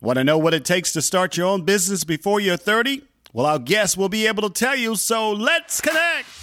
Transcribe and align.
Want 0.00 0.16
to 0.18 0.24
know 0.24 0.38
what 0.38 0.54
it 0.54 0.64
takes 0.64 0.92
to 0.92 1.02
start 1.02 1.36
your 1.36 1.48
own 1.48 1.62
business 1.62 2.04
before 2.04 2.38
you're 2.38 2.56
30? 2.56 3.02
Well, 3.32 3.46
our 3.46 3.58
guest 3.58 3.96
will 3.96 4.08
be 4.08 4.28
able 4.28 4.48
to 4.48 4.50
tell 4.50 4.76
you, 4.76 4.94
so 4.94 5.32
let's 5.32 5.80
connect. 5.80 6.37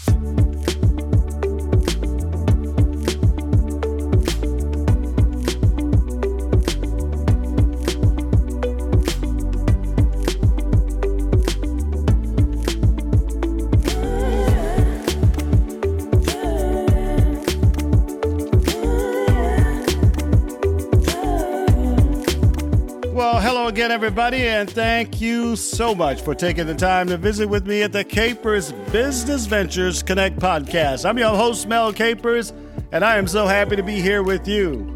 Again, 23.86 23.94
everybody, 23.94 24.48
and 24.48 24.68
thank 24.68 25.22
you 25.22 25.56
so 25.56 25.93
much 25.93 26.20
for 26.21 26.34
taking 26.34 26.66
the 26.66 26.74
time 26.74 27.07
to 27.07 27.18
visit 27.18 27.48
with 27.48 27.68
me 27.68 27.84
at 27.84 27.92
the 27.92 28.04
Capers 28.04 28.71
Business 28.92 29.46
Ventures 29.46 30.02
Connect 30.02 30.39
podcast. 30.39 31.07
I'm 31.07 31.20
your 31.20 31.36
host, 31.36 31.68
Mel 31.68 31.93
Capers, 31.93 32.52
and 32.91 33.05
I 33.05 33.17
am 33.17 33.27
so 33.27 33.45
happy 33.45 33.76
to 33.76 33.84
be 33.84 34.02
here 34.02 34.23
with 34.23 34.48
you. 34.48 34.91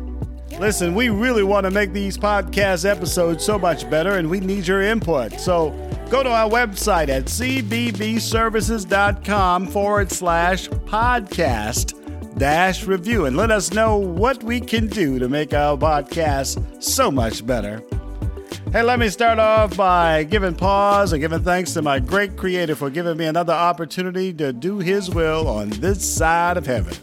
Listen, 0.60 0.96
we 0.96 1.10
really 1.10 1.44
want 1.44 1.66
to 1.66 1.72
make 1.72 1.94
these 1.94 2.18
podcast 2.18 2.84
episodes 2.84 3.46
so 3.46 3.60
much 3.60 3.88
better, 3.92 4.16
and 4.16 4.28
we 4.28 4.40
need 4.40 4.66
your 4.66 4.82
input. 4.82 5.40
So 5.40 5.70
go 6.10 6.24
to 6.24 6.32
our 6.32 6.50
website 6.50 7.10
at 7.10 7.26
cbbservices.com 7.26 9.68
forward 9.68 10.12
slash 10.12 10.68
podcast 10.68 11.94
dash 12.40 12.86
review 12.86 13.26
and 13.26 13.38
let 13.38 13.52
us 13.52 13.72
know 13.72 13.98
what 13.98 14.44
we 14.44 14.60
can 14.60 14.88
do 14.88 15.20
to 15.20 15.30
make 15.30 15.54
our 15.54 15.78
podcast 15.78 16.82
so 16.82 17.12
much 17.12 17.46
better. 17.46 17.84
Hey, 18.72 18.84
let 18.84 19.00
me 19.00 19.10
start 19.10 19.40
off 19.40 19.76
by 19.76 20.26
giving 20.26 20.54
pause 20.54 21.12
and 21.12 21.20
giving 21.20 21.42
thanks 21.42 21.74
to 21.74 21.82
my 21.82 22.00
great 22.00 22.38
creator 22.38 22.76
for 22.76 22.92
giving 22.92 23.18
me 23.18 23.26
another 23.26 23.54
opportunity 23.54 24.32
to 24.34 24.54
do 24.54 24.78
his 24.78 25.10
will 25.10 25.48
on 25.48 25.70
this 25.70 26.08
side 26.08 26.56
of 26.56 26.68
heaven. 26.68 26.94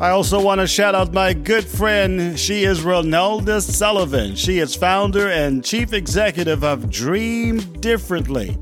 I 0.00 0.08
also 0.08 0.42
want 0.42 0.62
to 0.62 0.66
shout 0.66 0.94
out 0.94 1.12
my 1.12 1.34
good 1.34 1.66
friend. 1.66 2.38
She 2.38 2.64
is 2.64 2.80
Ronalda 2.80 3.60
Sullivan. 3.60 4.34
She 4.34 4.60
is 4.60 4.74
founder 4.74 5.28
and 5.28 5.62
chief 5.62 5.92
executive 5.92 6.64
of 6.64 6.88
Dream 6.88 7.58
Differently. 7.80 8.56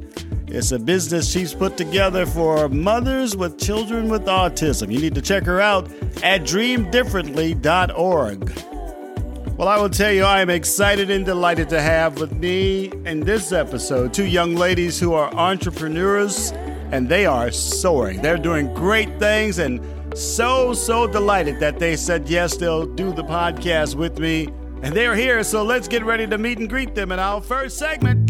It's 0.49 0.73
a 0.73 0.81
business 0.81 1.31
she's 1.31 1.55
put 1.55 1.77
together 1.77 2.27
for 2.27 2.69
mothers 2.69 3.37
with 3.37 3.61
children 3.61 4.09
with 4.09 4.25
autism. 4.25 4.93
You 4.93 4.99
need 4.99 5.15
to 5.15 5.23
check 5.23 5.45
her 5.45 5.61
out 5.61 5.89
at 6.25 6.43
dreamdifferently.org. 6.43 8.74
Well, 9.57 9.69
I 9.69 9.79
will 9.79 9.89
tell 9.89 10.11
you, 10.11 10.25
I 10.25 10.41
am 10.41 10.51
excited 10.51 11.13
and 11.13 11.25
delighted 11.25 11.69
to 11.69 11.81
have 11.81 12.19
with 12.19 12.33
me 12.33 12.87
in 13.05 13.21
this 13.21 13.53
episode 13.53 14.13
two 14.13 14.27
young 14.27 14.57
ladies 14.57 14.99
who 14.99 15.15
are 15.15 15.33
entrepreneurs 15.33 16.51
and 16.91 17.09
they 17.09 17.25
are 17.25 17.53
soaring. 17.53 18.21
They're 18.21 18.37
doing 18.37 18.75
great 18.75 19.21
things 19.21 19.61
and 19.61 19.81
so, 20.19 20.73
so 20.73 21.07
delighted 21.07 21.61
that 21.61 21.79
they 21.79 21.95
said 21.95 22.29
yes, 22.29 22.57
they'll 22.57 22.85
do 22.85 23.13
the 23.13 23.23
podcast 23.23 23.95
with 23.95 24.19
me. 24.19 24.49
And 24.83 24.93
they're 24.93 25.15
here, 25.15 25.45
so 25.45 25.63
let's 25.63 25.87
get 25.87 26.05
ready 26.05 26.27
to 26.27 26.37
meet 26.37 26.59
and 26.59 26.69
greet 26.69 26.97
them 26.97 27.13
in 27.13 27.21
our 27.21 27.41
first 27.41 27.79
segment. 27.79 28.24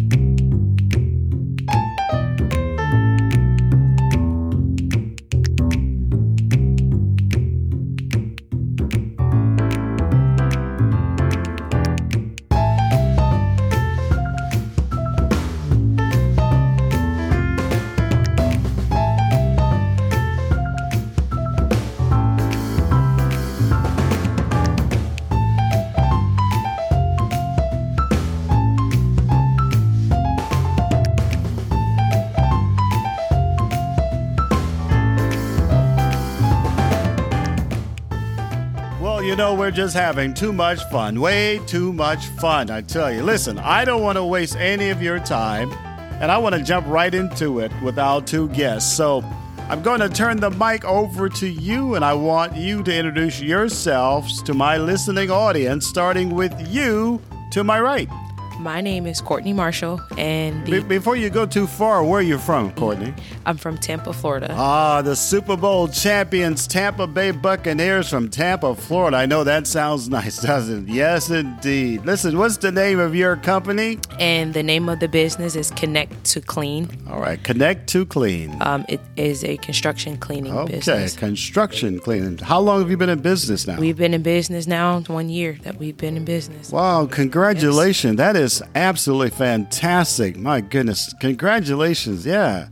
You 39.25 39.35
know, 39.35 39.55
we're 39.55 39.71
just 39.71 39.95
having 39.95 40.35
too 40.35 40.53
much 40.53 40.83
fun. 40.91 41.19
Way 41.19 41.59
too 41.67 41.95
much 41.95 42.27
fun, 42.27 42.71
I 42.71 42.83
tell 42.83 43.11
you. 43.11 43.23
Listen, 43.23 43.59
I 43.59 43.87
don't 43.87 44.03
want 44.03 44.17
to 44.17 44.25
waste 44.25 44.55
any 44.57 44.91
of 44.91 45.01
your 45.01 45.19
time, 45.19 45.73
and 46.21 46.31
I 46.31 46.37
want 46.37 46.55
to 46.55 46.62
jump 46.62 46.87
right 46.87 47.12
into 47.12 47.61
it 47.61 47.73
with 47.83 47.99
our 47.99 48.21
two 48.21 48.51
guests. 48.51 48.95
So 48.95 49.23
I'm 49.71 49.81
going 49.81 50.01
to 50.01 50.11
turn 50.11 50.41
the 50.41 50.51
mic 50.51 50.85
over 50.85 51.31
to 51.31 51.49
you, 51.49 51.95
and 51.95 52.05
I 52.05 52.12
want 52.12 52.55
you 52.55 52.83
to 52.83 52.95
introduce 52.95 53.41
yourselves 53.41 54.43
to 54.43 54.53
my 54.53 54.77
listening 54.77 55.31
audience, 55.31 55.87
starting 55.87 56.35
with 56.35 56.55
you 56.69 57.19
to 57.53 57.65
my 57.65 57.81
right. 57.81 58.11
My 58.60 58.81
name 58.81 59.06
is 59.06 59.20
Courtney 59.20 59.53
Marshall, 59.53 60.00
and 60.16 60.65
Be- 60.65 60.81
before 60.81 61.16
you 61.16 61.28
go 61.28 61.44
too 61.44 61.66
far, 61.66 62.04
where 62.04 62.20
are 62.20 62.22
you 62.22 62.38
from, 62.38 62.72
Courtney? 62.72 63.12
I'm 63.47 63.56
from 63.56 63.76
Tampa, 63.76 64.12
Florida. 64.12 64.48
Ah, 64.56 65.03
the 65.03 65.16
Super 65.16 65.56
Bowl 65.56 65.88
champions, 65.88 66.66
Tampa 66.69 67.06
Bay 67.09 67.32
Buccaneers 67.32 68.09
from 68.09 68.28
Tampa, 68.31 68.75
Florida. 68.76 69.16
I 69.16 69.26
know 69.26 69.43
that 69.44 69.66
sounds 69.66 70.09
nice, 70.19 70.41
doesn't 70.41 70.88
it? 70.88 70.93
Yes, 70.94 71.31
indeed. 71.31 72.04
Listen, 72.06 72.38
what's 72.38 72.56
the 72.59 72.70
name 72.70 73.00
of 73.00 73.14
your 73.16 73.37
company? 73.37 73.98
and 74.20 74.54
the 74.54 74.62
name 74.62 74.88
of 74.88 75.00
the 75.00 75.09
business 75.09 75.56
is 75.56 75.70
Connect 75.72 76.22
to 76.26 76.41
Clean. 76.41 76.88
All 77.10 77.20
right, 77.20 77.43
Connect 77.43 77.88
to 77.88 78.06
Clean. 78.06 78.56
Um, 78.60 78.84
it 78.88 79.00
is 79.16 79.43
a 79.44 79.56
construction 79.59 80.16
cleaning 80.16 80.53
business. 80.66 80.88
Okay, 80.88 81.03
business. 81.03 81.16
construction 81.16 81.98
cleaning. 81.98 82.38
How 82.38 82.60
long 82.60 82.81
have 82.81 82.91
you 82.91 82.97
been 82.97 83.09
in 83.10 83.19
business 83.20 83.66
now? 83.66 83.78
We've 83.81 83.97
been 83.97 84.14
in 84.14 84.22
business 84.22 84.66
now 84.69 85.00
one 85.00 85.28
year 85.28 85.59
that 85.64 85.76
we've 85.76 85.97
been 85.97 86.16
in 86.16 86.25
business. 86.25 86.70
Wow, 86.70 87.06
congratulations. 87.06 88.16
That 88.16 88.37
is 88.37 88.44
absolutely 88.75 89.31
fantastic. 89.31 90.37
My 90.37 90.60
goodness. 90.60 91.12
Congratulations. 91.21 92.27
Yeah. 92.27 92.69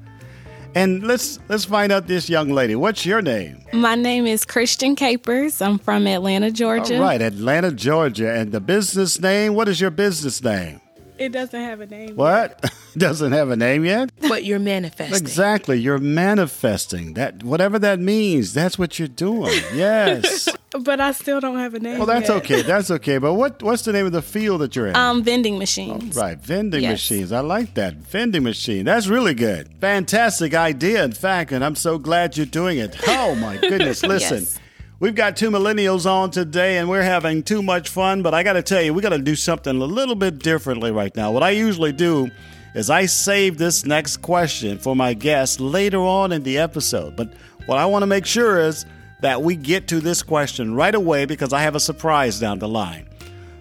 And 0.74 1.02
let's 1.02 1.38
let's 1.48 1.64
find 1.64 1.92
out 1.92 2.06
this 2.06 2.30
young 2.30 2.48
lady. 2.48 2.74
What's 2.74 3.04
your 3.04 3.20
name? 3.20 3.62
My 3.72 3.94
name 3.94 4.26
is 4.26 4.44
Christian 4.44 4.96
Capers. 4.96 5.60
I'm 5.60 5.78
from 5.78 6.06
Atlanta, 6.06 6.50
Georgia. 6.50 6.96
All 6.96 7.02
right, 7.02 7.20
Atlanta, 7.20 7.72
Georgia. 7.72 8.32
And 8.32 8.52
the 8.52 8.60
business 8.60 9.20
name, 9.20 9.54
what 9.54 9.68
is 9.68 9.80
your 9.80 9.90
business 9.90 10.42
name? 10.42 10.80
It 11.18 11.30
doesn't 11.30 11.60
have 11.60 11.80
a 11.80 11.86
name. 11.86 12.16
What? 12.16 12.72
Doesn't 12.98 13.32
have 13.32 13.50
a 13.50 13.56
name 13.56 13.84
yet? 13.84 14.10
But 14.28 14.44
you're 14.44 14.58
manifesting. 14.58 15.16
Exactly. 15.16 15.78
You're 15.78 15.98
manifesting. 15.98 17.14
That 17.14 17.42
whatever 17.42 17.78
that 17.78 18.00
means, 18.00 18.52
that's 18.54 18.78
what 18.78 18.98
you're 18.98 19.08
doing. 19.08 19.52
Yes. 19.74 20.48
But 20.74 21.02
I 21.02 21.12
still 21.12 21.38
don't 21.38 21.58
have 21.58 21.74
a 21.74 21.80
name. 21.80 21.98
well, 21.98 22.06
that's 22.06 22.30
yet. 22.30 22.38
okay. 22.38 22.62
That's 22.62 22.90
okay. 22.90 23.18
But 23.18 23.34
what 23.34 23.62
what's 23.62 23.82
the 23.82 23.92
name 23.92 24.06
of 24.06 24.12
the 24.12 24.22
field 24.22 24.62
that 24.62 24.74
you're 24.74 24.86
in? 24.86 24.96
Um, 24.96 25.22
vending 25.22 25.58
machines. 25.58 26.16
Right, 26.16 26.38
vending 26.38 26.80
Yes. 26.80 26.92
machines. 26.92 27.30
I 27.30 27.40
like 27.40 27.74
that. 27.74 27.96
Vending 27.96 28.42
machine. 28.42 28.86
That's 28.86 29.06
really 29.06 29.34
good. 29.34 29.68
Fantastic 29.82 30.54
idea, 30.54 31.04
in 31.04 31.12
fact, 31.12 31.52
and 31.52 31.62
I'm 31.62 31.74
so 31.74 31.98
glad 31.98 32.38
you're 32.38 32.46
doing 32.46 32.78
it. 32.78 32.96
Oh, 33.06 33.34
my 33.34 33.58
goodness. 33.58 34.02
Listen, 34.14 34.38
Yes. 34.44 34.58
we've 34.98 35.14
got 35.14 35.36
two 35.36 35.50
millennials 35.50 36.06
on 36.10 36.30
today, 36.30 36.78
and 36.78 36.88
we're 36.88 37.02
having 37.02 37.42
too 37.42 37.62
much 37.62 37.90
fun, 37.90 38.22
but 38.22 38.32
I 38.32 38.42
got 38.42 38.54
to 38.54 38.62
tell 38.62 38.80
you, 38.80 38.94
we 38.94 39.02
got 39.02 39.10
to 39.10 39.18
do 39.18 39.36
something 39.36 39.76
a 39.76 39.84
little 39.84 40.14
bit 40.14 40.38
differently 40.38 40.90
right 40.90 41.14
now. 41.14 41.32
What 41.32 41.42
I 41.42 41.50
usually 41.50 41.92
do 41.92 42.30
is 42.74 42.90
I 42.90 43.06
save 43.06 43.58
this 43.58 43.84
next 43.84 44.18
question 44.18 44.78
for 44.78 44.96
my 44.96 45.14
guests 45.14 45.60
later 45.60 46.00
on 46.00 46.32
in 46.32 46.42
the 46.42 46.58
episode. 46.58 47.16
But 47.16 47.32
what 47.66 47.78
I 47.78 47.86
want 47.86 48.02
to 48.02 48.06
make 48.06 48.26
sure 48.26 48.58
is 48.60 48.86
that 49.20 49.42
we 49.42 49.56
get 49.56 49.88
to 49.88 50.00
this 50.00 50.22
question 50.22 50.74
right 50.74 50.94
away 50.94 51.24
because 51.26 51.52
I 51.52 51.62
have 51.62 51.74
a 51.74 51.80
surprise 51.80 52.40
down 52.40 52.58
the 52.58 52.68
line. 52.68 53.08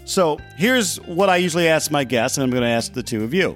So 0.06 0.40
here's 0.58 0.98
what 1.02 1.30
I 1.30 1.38
usually 1.38 1.68
ask 1.68 1.92
my 1.92 2.04
guests, 2.04 2.38
and 2.38 2.44
I'm 2.44 2.50
going 2.50 2.64
to 2.64 2.70
ask 2.70 2.94
the 2.94 3.04
two 3.04 3.24
of 3.24 3.34
you. 3.34 3.56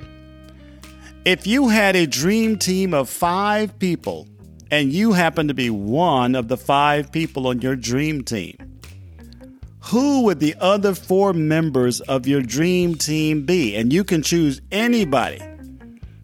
If 1.25 1.47
you 1.47 1.69
had 1.69 1.95
a 1.95 2.05
dream 2.05 2.57
team 2.57 2.93
of 2.93 3.09
five 3.09 3.79
people, 3.79 4.27
and 4.71 4.91
you 4.91 5.13
happen 5.13 5.47
to 5.47 5.53
be 5.53 5.69
one 5.69 6.35
of 6.35 6.47
the 6.47 6.57
five 6.57 7.11
people 7.11 7.47
on 7.47 7.61
your 7.61 7.75
dream 7.75 8.23
team, 8.23 8.57
who 9.87 10.23
would 10.23 10.39
the 10.39 10.55
other 10.59 10.95
four 10.95 11.31
members 11.31 12.01
of 12.01 12.25
your 12.25 12.41
dream 12.41 12.95
team 12.95 13.45
be? 13.45 13.75
And 13.75 13.93
you 13.93 14.03
can 14.03 14.23
choose 14.23 14.59
anybody 14.71 15.39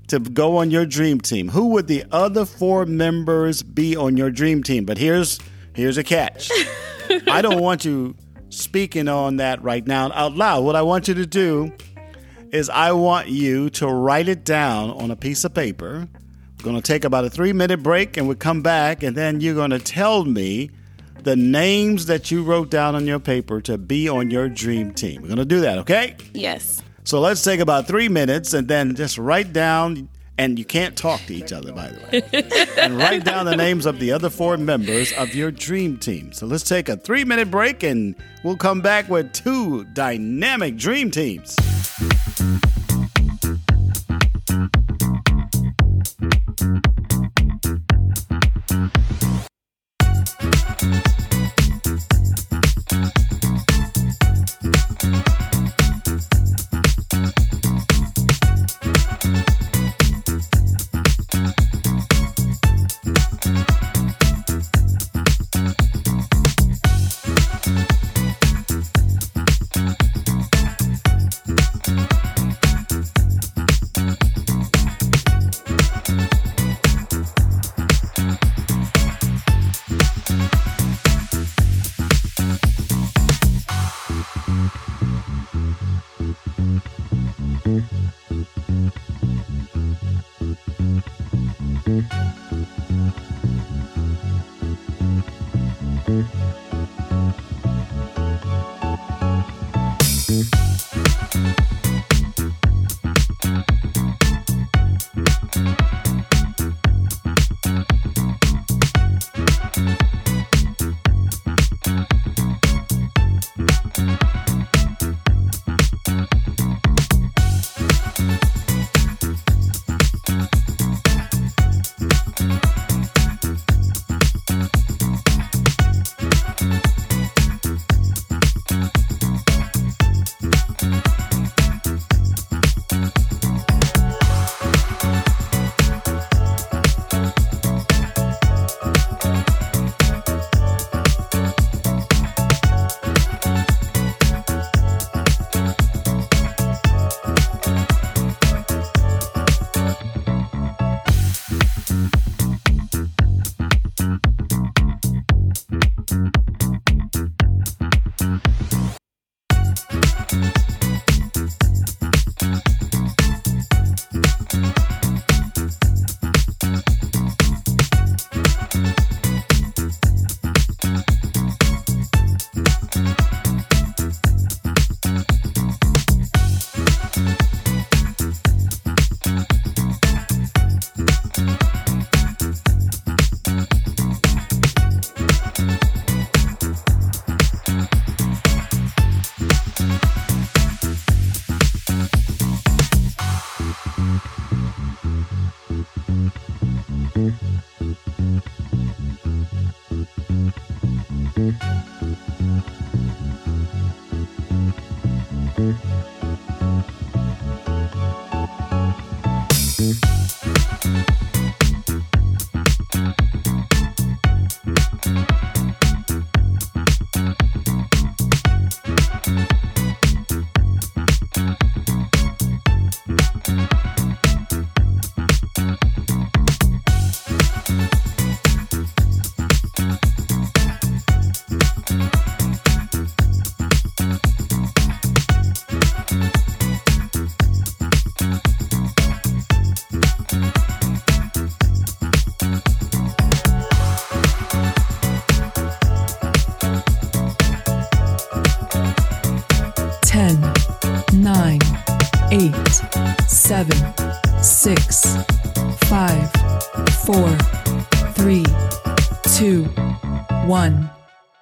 to 0.07 0.19
go 0.19 0.57
on 0.57 0.71
your 0.71 0.85
dream 0.85 1.21
team. 1.21 1.49
Who 1.49 1.67
would 1.67 1.87
the 1.87 2.03
other 2.11 2.45
four 2.45 2.85
members 2.85 3.61
be 3.61 3.95
on 3.95 4.17
your 4.17 4.31
dream 4.31 4.63
team? 4.63 4.85
But 4.85 4.97
here's 4.97 5.39
here's 5.75 5.97
a 5.97 6.03
catch. 6.03 6.51
I 7.27 7.41
don't 7.43 7.61
want 7.61 7.85
you 7.85 8.15
speaking 8.49 9.07
on 9.07 9.37
that 9.37 9.61
right 9.61 9.85
now 9.85 10.11
out 10.11 10.33
loud. 10.33 10.63
What 10.63 10.75
I 10.75 10.81
want 10.81 11.07
you 11.07 11.13
to 11.13 11.25
do 11.27 11.71
is 12.51 12.67
I 12.67 12.91
want 12.93 13.27
you 13.27 13.69
to 13.71 13.87
write 13.87 14.27
it 14.27 14.43
down 14.43 14.89
on 14.89 15.11
a 15.11 15.15
piece 15.15 15.43
of 15.43 15.53
paper. 15.53 16.07
We're 16.57 16.63
going 16.63 16.75
to 16.75 16.81
take 16.81 17.05
about 17.05 17.25
a 17.25 17.29
three 17.29 17.53
minute 17.53 17.83
break 17.83 18.17
and 18.17 18.27
we'll 18.27 18.37
come 18.37 18.63
back, 18.63 19.03
and 19.03 19.15
then 19.15 19.39
you're 19.39 19.55
going 19.55 19.69
to 19.69 19.79
tell 19.79 20.25
me 20.25 20.71
the 21.23 21.35
names 21.35 22.07
that 22.07 22.31
you 22.31 22.43
wrote 22.43 22.69
down 22.69 22.95
on 22.95 23.05
your 23.07 23.19
paper 23.19 23.61
to 23.61 23.77
be 23.77 24.09
on 24.09 24.31
your 24.31 24.49
dream 24.49 24.93
team. 24.93 25.21
We're 25.21 25.27
going 25.27 25.37
to 25.37 25.45
do 25.45 25.61
that, 25.61 25.77
okay? 25.79 26.15
Yes. 26.33 26.81
So 27.03 27.19
let's 27.19 27.43
take 27.43 27.59
about 27.59 27.87
three 27.87 28.09
minutes 28.09 28.53
and 28.53 28.67
then 28.67 28.95
just 28.95 29.17
write 29.17 29.53
down, 29.53 30.09
and 30.37 30.57
you 30.57 30.65
can't 30.65 30.95
talk 30.95 31.21
to 31.27 31.33
each 31.33 31.51
other, 31.51 31.71
by 31.73 31.89
the 31.89 31.99
way, 31.99 32.73
and 32.77 32.97
write 32.97 33.23
down 33.23 33.45
the 33.45 33.55
names 33.55 33.85
of 33.85 33.99
the 33.99 34.11
other 34.11 34.29
four 34.29 34.57
members 34.57 35.11
of 35.13 35.33
your 35.35 35.51
dream 35.51 35.97
team. 35.97 36.31
So 36.33 36.45
let's 36.45 36.63
take 36.63 36.89
a 36.89 36.97
three 36.97 37.23
minute 37.23 37.51
break 37.51 37.83
and 37.83 38.15
we'll 38.43 38.57
come 38.57 38.81
back 38.81 39.09
with 39.09 39.33
two 39.33 39.83
dynamic 39.85 40.77
dream 40.77 41.11
teams. 41.11 41.55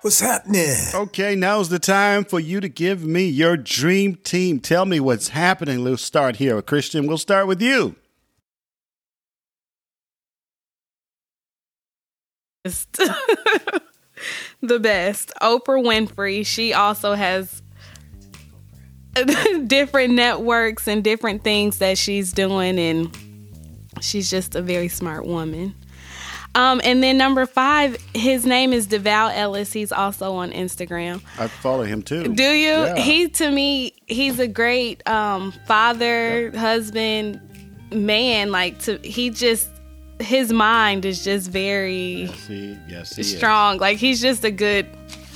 What's 0.02 0.22
happening? 0.22 0.76
Okay, 0.94 1.36
now's 1.36 1.68
the 1.68 1.78
time 1.78 2.24
for 2.24 2.40
you 2.40 2.62
to 2.62 2.70
give 2.70 3.04
me 3.04 3.26
your 3.26 3.58
dream 3.58 4.16
team. 4.16 4.62
Tell 4.62 4.86
me 4.86 5.02
what's 5.02 5.30
happening. 5.30 5.84
Let's 5.84 6.02
start 6.02 6.38
here. 6.38 6.62
Christian, 6.62 7.06
we'll 7.06 7.18
start 7.18 7.48
with 7.48 7.62
you. 7.62 7.98
the 14.62 14.80
best. 14.80 15.34
Oprah 15.42 15.84
Winfrey. 15.84 16.46
She 16.46 16.74
also 16.74 17.14
has 17.14 17.62
different 19.68 20.14
networks 20.14 20.88
and 20.88 21.04
different 21.04 21.44
things 21.44 21.80
that 21.80 21.98
she's 21.98 22.32
doing, 22.32 22.80
and 22.80 23.18
she's 24.00 24.30
just 24.30 24.56
a 24.56 24.62
very 24.62 24.88
smart 24.88 25.26
woman. 25.26 25.76
Um, 26.56 26.82
and 26.84 27.02
then 27.04 27.18
number 27.18 27.46
five, 27.46 27.98
his 28.14 28.46
name 28.46 28.74
is 28.74 28.88
Devale 28.88 29.32
Ellis. 29.36 29.72
He's 29.72 29.92
also 29.92 30.34
on 30.34 30.52
Instagram. 30.52 31.22
I 31.38 31.48
follow 31.48 31.84
him 31.84 32.02
too. 32.02 32.34
Do 32.34 32.44
you? 32.44 32.70
Yeah. 32.72 32.96
He 32.98 33.30
to 33.30 33.52
me, 33.52 33.94
he's 34.08 34.40
a 34.40 34.48
great 34.48 35.08
um, 35.08 35.52
father, 35.66 36.52
husband, 36.58 37.40
man. 37.92 38.52
Like 38.52 38.80
to, 38.80 38.98
he 39.04 39.30
just 39.30 39.70
his 40.20 40.52
mind 40.52 41.06
is 41.06 41.24
just 41.24 41.50
very 41.50 42.24
Yes, 42.24 42.48
he, 42.48 42.78
yes, 42.88 43.16
he 43.16 43.22
is. 43.22 43.38
strong. 43.38 43.78
Like 43.78 43.98
he's 43.98 44.20
just 44.20 44.44
a 44.44 44.52
good 44.52 44.88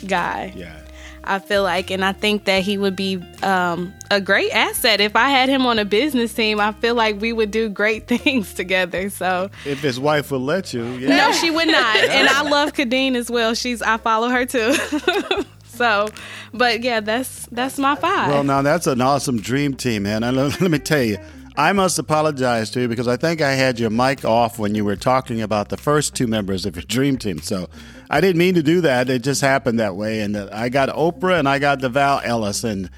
guy. 0.07 0.51
Yeah. 0.55 0.79
I 1.25 1.39
feel 1.39 1.63
like, 1.63 1.89
and 1.91 2.03
I 2.03 2.11
think 2.11 2.45
that 2.45 2.63
he 2.63 2.77
would 2.77 2.95
be 2.95 3.23
um, 3.41 3.93
a 4.11 4.19
great 4.19 4.51
asset 4.51 4.99
if 5.01 5.15
I 5.15 5.29
had 5.29 5.49
him 5.49 5.65
on 5.65 5.79
a 5.79 5.85
business 5.85 6.33
team. 6.33 6.59
I 6.59 6.71
feel 6.73 6.95
like 6.95 7.19
we 7.21 7.31
would 7.33 7.51
do 7.51 7.69
great 7.69 8.07
things 8.07 8.53
together. 8.53 9.09
So 9.09 9.49
If 9.65 9.81
his 9.81 9.99
wife 9.99 10.31
would 10.31 10.41
let 10.41 10.73
you, 10.73 10.83
yeah. 10.97 11.15
no, 11.15 11.31
she 11.31 11.49
would 11.51 11.67
not. 11.67 11.97
And 12.13 12.27
I 12.27 12.41
love 12.43 12.73
Khadeen 12.73 13.15
as 13.15 13.29
well. 13.31 13.53
She's 13.53 13.81
I 13.81 13.97
follow 13.97 14.29
her 14.29 14.45
too. 14.45 14.73
so, 15.65 16.07
but 16.53 16.81
yeah, 16.83 16.99
that's 16.99 17.47
that's 17.47 17.77
my 17.79 17.95
five. 17.95 18.29
Well, 18.29 18.43
now 18.43 18.61
that's 18.61 18.87
an 18.87 19.01
awesome 19.01 19.39
dream 19.39 19.73
team, 19.73 20.03
man. 20.03 20.21
Let 20.21 20.61
me 20.61 20.79
tell 20.79 21.01
you, 21.01 21.17
I 21.55 21.71
must 21.73 21.99
apologize 21.99 22.69
to 22.71 22.81
you 22.81 22.87
because 22.87 23.07
I 23.07 23.15
think 23.17 23.41
I 23.41 23.53
had 23.53 23.79
your 23.79 23.89
mic 23.89 24.25
off 24.25 24.57
when 24.59 24.75
you 24.75 24.83
were 24.85 24.95
talking 24.95 25.41
about 25.41 25.69
the 25.69 25.77
first 25.77 26.15
two 26.15 26.27
members 26.27 26.65
of 26.65 26.75
your 26.75 26.83
dream 26.83 27.17
team. 27.17 27.39
So 27.39 27.69
I 28.09 28.21
didn't 28.21 28.37
mean 28.37 28.55
to 28.55 28.63
do 28.63 28.81
that. 28.81 29.09
It 29.09 29.23
just 29.23 29.41
happened 29.41 29.79
that 29.79 29.95
way. 29.95 30.21
And 30.21 30.35
uh, 30.35 30.49
I 30.51 30.69
got 30.69 30.89
Oprah 30.89 31.39
and 31.39 31.47
I 31.47 31.59
got 31.59 31.79
Devale 31.79 32.21
Ellis. 32.23 32.63
And 32.63 32.89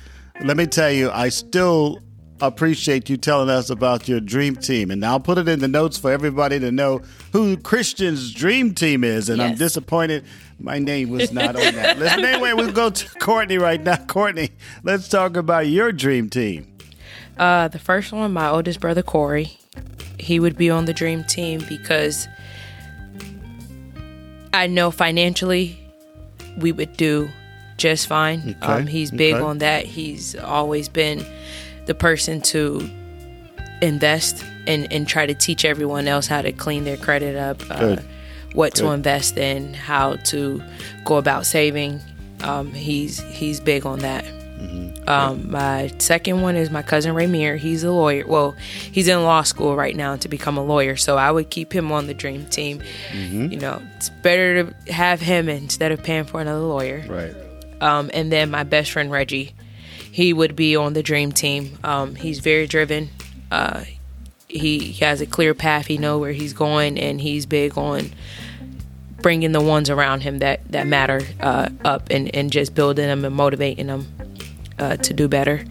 let 0.44 0.58
me 0.58 0.66
tell 0.66 0.92
you, 0.92 1.12
I 1.12 1.30
still 1.30 2.00
appreciate 2.42 3.10
you 3.10 3.16
telling 3.16 3.50
us 3.50 3.70
about 3.70 4.08
your 4.08 4.20
dream 4.20 4.56
team. 4.56 4.92
And 4.92 5.06
I'll 5.06 5.20
put 5.20 5.38
it 5.38 5.48
in 5.48 5.60
the 5.60 5.68
notes 5.68 5.98
for 5.98 6.12
everybody 6.12 6.60
to 6.60 6.72
know 6.72 7.02
who 7.32 7.58
Christian's 7.58 8.34
dream 8.34 8.74
team 8.74 9.04
is. 9.04 9.30
And 9.30 9.42
I'm 9.42 9.56
disappointed 9.56 10.26
my 10.60 10.80
name 10.80 11.10
was 11.10 11.32
not 11.32 11.56
on 11.56 11.76
that 11.76 12.00
list. 12.00 12.18
Anyway, 12.18 12.54
we'll 12.54 12.72
go 12.72 12.90
to 12.90 13.10
Courtney 13.20 13.58
right 13.58 13.82
now. 13.82 13.98
Courtney, 13.98 14.52
let's 14.84 15.08
talk 15.08 15.36
about 15.36 15.68
your 15.68 15.92
dream 15.92 16.30
team. 16.30 16.68
Uh, 17.38 17.68
the 17.68 17.80
first 17.80 18.14
one, 18.14 18.32
my 18.32 18.50
oldest 18.50 18.80
brother 18.80 19.04
Corey, 19.04 19.58
he 20.18 20.40
would 20.40 20.58
be 20.58 20.70
on 20.70 20.86
the 20.86 20.94
dream 20.94 21.24
team 21.26 21.64
because 21.68 22.28
I 24.56 24.68
know 24.68 24.92
financially 24.92 25.80
we 26.58 26.72
would 26.72 26.96
do 26.98 27.30
just 27.78 28.08
fine. 28.08 28.56
Okay, 28.64 28.74
Um, 28.74 28.88
he's 28.88 29.12
big 29.12 29.36
okay. 29.36 29.44
on 29.44 29.58
that. 29.60 29.86
He's 29.86 30.36
always 30.36 30.88
been 30.90 31.26
the 31.86 31.94
person 31.94 32.42
to 32.42 32.90
invest 33.82 34.44
and, 34.68 34.92
and 34.92 35.08
try 35.08 35.26
to 35.26 35.34
teach 35.34 35.66
everyone 35.66 36.08
else 36.08 36.28
how 36.28 36.42
to 36.42 36.52
clean 36.52 36.86
their 36.86 36.98
credit 36.98 37.36
up, 37.36 37.62
uh, 37.70 37.80
Good. 37.80 38.06
what 38.54 38.74
to 38.76 38.88
invest 38.92 39.38
in, 39.38 39.74
how 39.74 40.16
to 40.26 40.64
go 41.04 41.18
about 41.18 41.46
saving. 41.46 42.00
Um, 42.42 42.72
he's 42.72 43.20
he's 43.20 43.60
big 43.60 43.86
on 43.86 44.00
that. 44.00 44.26
Um, 45.08 45.52
my 45.52 45.92
second 46.00 46.42
one 46.42 46.56
is 46.56 46.72
my 46.72 46.82
cousin 46.82 47.14
Raymir. 47.14 47.58
He's 47.58 47.84
a 47.84 47.92
lawyer. 47.92 48.26
Well, 48.26 48.56
he's 48.92 49.08
in 49.08 49.24
law 49.24 49.44
school 49.44 49.76
right 49.76 49.96
now 49.96 50.16
to 50.18 50.28
become 50.28 50.58
a 50.58 50.64
lawyer. 50.64 50.96
So 50.96 51.18
I 51.18 51.30
would 51.32 51.50
keep 51.50 51.74
him 51.74 51.92
on 51.92 52.08
the 52.08 52.14
dream 52.14 52.46
team. 52.46 52.82
You 53.14 53.58
know, 53.60 53.82
it's 53.96 54.10
better 54.10 54.64
to 54.64 54.92
have 54.94 55.22
him 55.22 55.48
instead 55.50 55.92
of 55.92 56.04
paying 56.04 56.26
for 56.26 56.42
another 56.42 56.60
lawyer. 56.60 57.06
Right. 57.08 57.36
Um, 57.82 58.10
and 58.14 58.32
then 58.32 58.50
my 58.50 58.64
best 58.64 58.92
friend 58.92 59.12
Reggie, 59.12 59.54
he 60.12 60.34
would 60.34 60.56
be 60.56 60.76
on 60.76 60.94
the 60.94 61.04
dream 61.04 61.32
team. 61.32 61.78
Um, 61.84 62.16
he's 62.16 62.40
very 62.40 62.68
driven. 62.68 63.10
Uh, 63.52 63.84
he, 64.48 64.80
he 64.80 65.06
has 65.06 65.22
a 65.22 65.26
clear 65.26 65.54
path. 65.54 65.86
He 65.86 65.98
know 65.98 66.18
where 66.18 66.32
he's 66.32 66.54
going, 66.54 66.98
and 66.98 67.20
he's 67.20 67.46
big 67.46 67.78
on 67.78 68.12
bringing 69.22 69.52
the 69.52 69.62
ones 69.62 69.90
around 69.90 70.22
him 70.22 70.38
that 70.40 70.62
that 70.72 70.86
matter 70.86 71.20
uh, 71.40 71.68
up 71.84 72.10
and 72.12 72.34
and 72.36 72.52
just 72.52 72.76
building 72.76 73.08
them 73.08 73.26
and 73.26 73.36
motivating 73.36 73.88
them 73.88 74.15
uh, 74.80 74.98
to 74.98 75.14
do 75.14 75.28
better. 75.28 75.64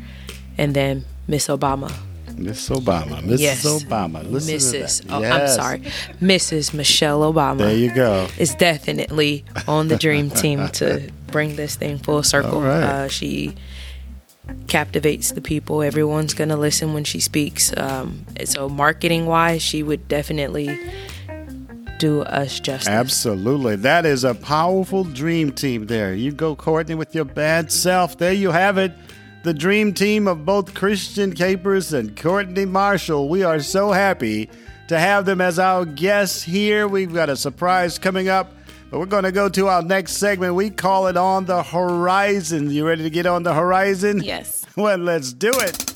And 0.57 0.75
then 0.75 1.05
Miss 1.27 1.49
Obama, 1.49 1.93
Miss 2.37 2.69
Obama. 2.69 3.21
Mrs. 3.23 3.39
Yes. 3.41 3.65
Obama. 3.65 4.29
Listen 4.31 4.59
to 4.59 4.87
Mrs. 4.87 5.03
that. 5.03 5.13
Oh, 5.13 5.25
I'm 5.25 5.49
sorry, 5.49 5.81
Mrs. 6.21 6.75
Michelle 6.75 7.21
Obama. 7.21 7.59
There 7.59 7.77
you 7.77 7.95
go. 7.95 8.29
is 8.39 8.55
definitely 8.55 9.45
on 9.67 9.89
the 9.89 9.97
dream 9.97 10.31
team 10.31 10.69
to 10.69 11.11
bring 11.29 11.57
this 11.57 11.77
thing 11.77 11.99
full 11.99 12.23
circle. 12.23 12.61
Right. 12.61 12.83
Uh, 12.83 13.09
she 13.09 13.55
captivates 14.69 15.33
the 15.33 15.41
people. 15.41 15.83
Everyone's 15.83 16.35
gonna 16.35 16.57
listen 16.57 16.93
when 16.95 17.05
she 17.05 17.21
speaks. 17.21 17.75
Um, 17.77 18.27
so 18.45 18.69
marketing 18.69 19.27
wise, 19.27 19.63
she 19.63 19.83
would 19.83 20.07
definitely 20.09 20.79
do 21.99 22.23
us 22.23 22.61
justice. 22.61 22.89
Absolutely. 22.89 23.77
That 23.77 24.05
is 24.07 24.25
a 24.25 24.35
powerful 24.35 25.05
dream 25.05 25.53
team 25.53 25.87
there. 25.87 26.15
You 26.15 26.33
go, 26.33 26.55
Courtney, 26.57 26.95
with 26.95 27.15
your 27.15 27.25
bad 27.25 27.71
self. 27.73 28.19
There 28.19 28.33
you 28.33 28.51
have 28.51 28.79
it. 28.79 28.93
The 29.43 29.55
dream 29.55 29.93
team 29.93 30.27
of 30.27 30.45
both 30.45 30.75
Christian 30.75 31.33
Capers 31.35 31.93
and 31.93 32.17
Courtney 32.17 32.65
Marshall. 32.65 33.29
We 33.29 33.43
are 33.43 33.61
so 33.61 33.93
happy 33.93 34.49
to 34.89 34.99
have 34.99 35.27
them 35.27 35.41
as 35.41 35.59
our 35.59 35.85
guests 35.85 36.43
here. 36.43 36.89
We've 36.89 37.13
got 37.13 37.29
a 37.29 37.37
surprise 37.37 37.99
coming 37.99 38.29
up, 38.29 38.53
but 38.91 38.99
we're 39.01 39.07
going 39.07 39.25
to 39.25 39.33
go 39.33 39.49
to 39.51 39.69
our 39.69 39.83
next 39.83 40.13
segment. 40.13 40.55
We 40.55 40.71
call 40.71 41.09
it 41.09 41.17
On 41.17 41.45
the 41.45 41.63
Horizon. 41.63 42.71
You 42.71 42.87
ready 42.87 43.03
to 43.03 43.11
get 43.11 43.27
on 43.27 43.43
the 43.43 43.55
horizon? 43.55 44.23
yes. 44.23 44.63
Well, 44.77 44.99
let's 44.99 45.33
do 45.33 45.53
it. 45.55 45.94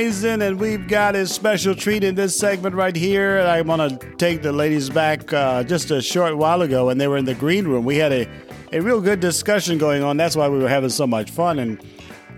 And 0.00 0.58
we've 0.58 0.88
got 0.88 1.14
a 1.14 1.26
special 1.26 1.74
treat 1.74 2.02
in 2.02 2.14
this 2.14 2.34
segment 2.34 2.74
right 2.74 2.96
here. 2.96 3.36
And 3.36 3.46
I 3.46 3.60
want 3.60 4.00
to 4.00 4.14
take 4.16 4.40
the 4.40 4.50
ladies 4.50 4.88
back 4.88 5.30
uh, 5.34 5.64
just 5.64 5.90
a 5.90 6.00
short 6.00 6.38
while 6.38 6.62
ago, 6.62 6.88
and 6.88 6.98
they 6.98 7.08
were 7.08 7.18
in 7.18 7.26
the 7.26 7.34
green 7.34 7.68
room. 7.68 7.84
We 7.84 7.96
had 7.96 8.10
a, 8.10 8.26
a 8.72 8.80
real 8.80 9.02
good 9.02 9.20
discussion 9.20 9.76
going 9.76 10.02
on. 10.02 10.16
That's 10.16 10.34
why 10.34 10.48
we 10.48 10.58
were 10.58 10.68
having 10.68 10.88
so 10.88 11.06
much 11.06 11.30
fun. 11.30 11.58
And 11.58 11.78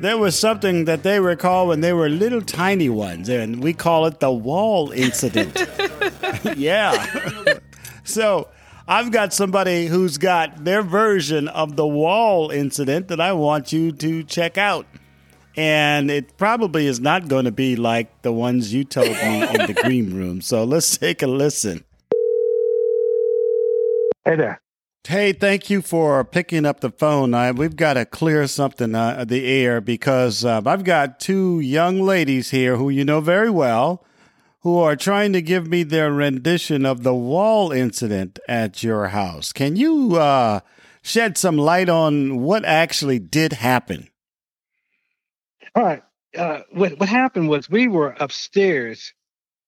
there 0.00 0.18
was 0.18 0.37
something 0.37 0.87
that 0.87 1.04
they 1.04 1.20
recall 1.20 1.68
when 1.68 1.80
they 1.80 1.92
were 1.92 2.08
little 2.08 2.42
tiny 2.42 2.88
ones, 2.88 3.28
and 3.28 3.62
we 3.62 3.73
call 3.73 4.06
it 4.06 4.18
the 4.18 4.32
wall 4.32 4.90
incident. 4.90 5.56
yeah. 6.56 7.54
so 8.04 8.49
I've 8.88 9.12
got 9.12 9.32
somebody 9.32 9.87
who's 9.87 10.18
got 10.18 10.64
their 10.64 10.82
version 10.82 11.46
of 11.46 11.76
the 11.76 11.87
wall 11.87 12.50
incident 12.50 13.06
that 13.08 13.20
I 13.20 13.32
want 13.32 13.73
you 13.73 13.92
to 13.92 14.25
check 14.25 14.58
out. 14.58 14.87
And 15.56 16.11
it 16.11 16.37
probably 16.37 16.87
is 16.87 17.00
not 17.00 17.28
going 17.28 17.44
to 17.44 17.52
be 17.52 17.76
like 17.76 18.23
the 18.23 18.32
ones 18.32 18.73
you 18.73 18.84
told 18.84 19.11
me 19.11 19.42
in 19.42 19.66
the 19.66 19.78
green 19.84 20.14
room. 20.14 20.40
So 20.40 20.64
let's 20.64 20.96
take 20.99 21.23
a 21.23 21.26
listen. 21.26 21.84
Hey 24.25 24.37
there. 24.37 24.61
Hey, 25.06 25.34
thank 25.34 25.68
you 25.68 25.82
for 25.82 26.25
picking 26.25 26.64
up 26.64 26.80
the 26.80 26.90
phone. 26.90 27.34
I, 27.34 27.52
we've 27.52 27.76
got 27.76 27.94
to 27.94 28.06
clear 28.06 28.46
something 28.46 28.94
uh, 28.94 29.26
the 29.28 29.46
air 29.46 29.82
because 29.82 30.46
uh, 30.46 30.62
I've 30.64 30.82
got 30.82 31.20
two 31.20 31.61
young 31.61 32.00
ladies 32.00 32.50
here 32.50 32.76
who 32.76 32.88
you 32.88 33.04
know 33.04 33.20
very 33.20 33.50
well 33.50 34.02
who 34.61 34.78
are 34.78 34.96
trying 34.96 35.34
to 35.34 35.42
give 35.42 35.68
me 35.68 35.82
their 35.82 36.11
rendition 36.11 36.87
of 36.87 37.02
the 37.02 37.14
wall 37.14 37.70
incident 37.70 38.38
at 38.49 38.82
your 38.82 39.08
house. 39.08 39.52
Can 39.52 39.76
you 39.76 40.16
uh, 40.16 40.61
shed 41.02 41.37
some 41.37 41.58
light 41.58 41.90
on 41.90 42.40
what 42.40 42.64
actually 42.64 43.18
did 43.18 43.52
happen? 43.52 44.08
All 45.75 45.85
right. 45.85 46.02
Uh, 46.37 46.61
what 46.73 46.99
what 46.99 47.09
happened 47.09 47.49
was 47.49 47.71
we 47.71 47.88
were 47.88 48.14
upstairs, 48.19 49.12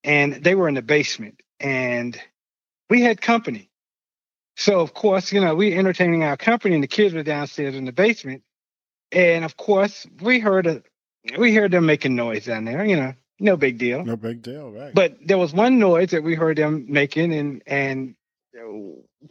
and 0.04 0.34
they 0.34 0.54
were 0.54 0.68
in 0.68 0.74
the 0.74 0.82
basement, 0.82 1.40
and 1.60 2.20
we 2.90 3.02
had 3.02 3.20
company. 3.20 3.70
So 4.56 4.80
of 4.80 4.94
course, 4.94 5.32
you 5.32 5.40
know, 5.40 5.54
we 5.54 5.74
entertaining 5.74 6.24
our 6.24 6.36
company, 6.36 6.74
and 6.74 6.82
the 6.82 6.88
kids 6.88 7.14
were 7.14 7.22
downstairs 7.22 7.76
in 7.76 7.84
the 7.84 7.92
basement, 7.92 8.42
and 9.12 9.44
of 9.44 9.56
course, 9.56 10.06
we 10.20 10.40
heard 10.40 10.66
a 10.66 10.82
we 11.38 11.54
heard 11.54 11.70
them 11.70 11.86
making 11.86 12.16
noise 12.16 12.46
down 12.46 12.64
there. 12.64 12.84
You 12.84 12.96
know, 12.96 13.14
no 13.38 13.56
big 13.56 13.78
deal. 13.78 14.04
No 14.04 14.16
big 14.16 14.42
deal, 14.42 14.70
right? 14.70 14.94
But 14.94 15.18
there 15.24 15.38
was 15.38 15.52
one 15.52 15.78
noise 15.78 16.10
that 16.10 16.22
we 16.22 16.34
heard 16.34 16.58
them 16.58 16.86
making, 16.88 17.32
and 17.32 17.62
and 17.66 18.14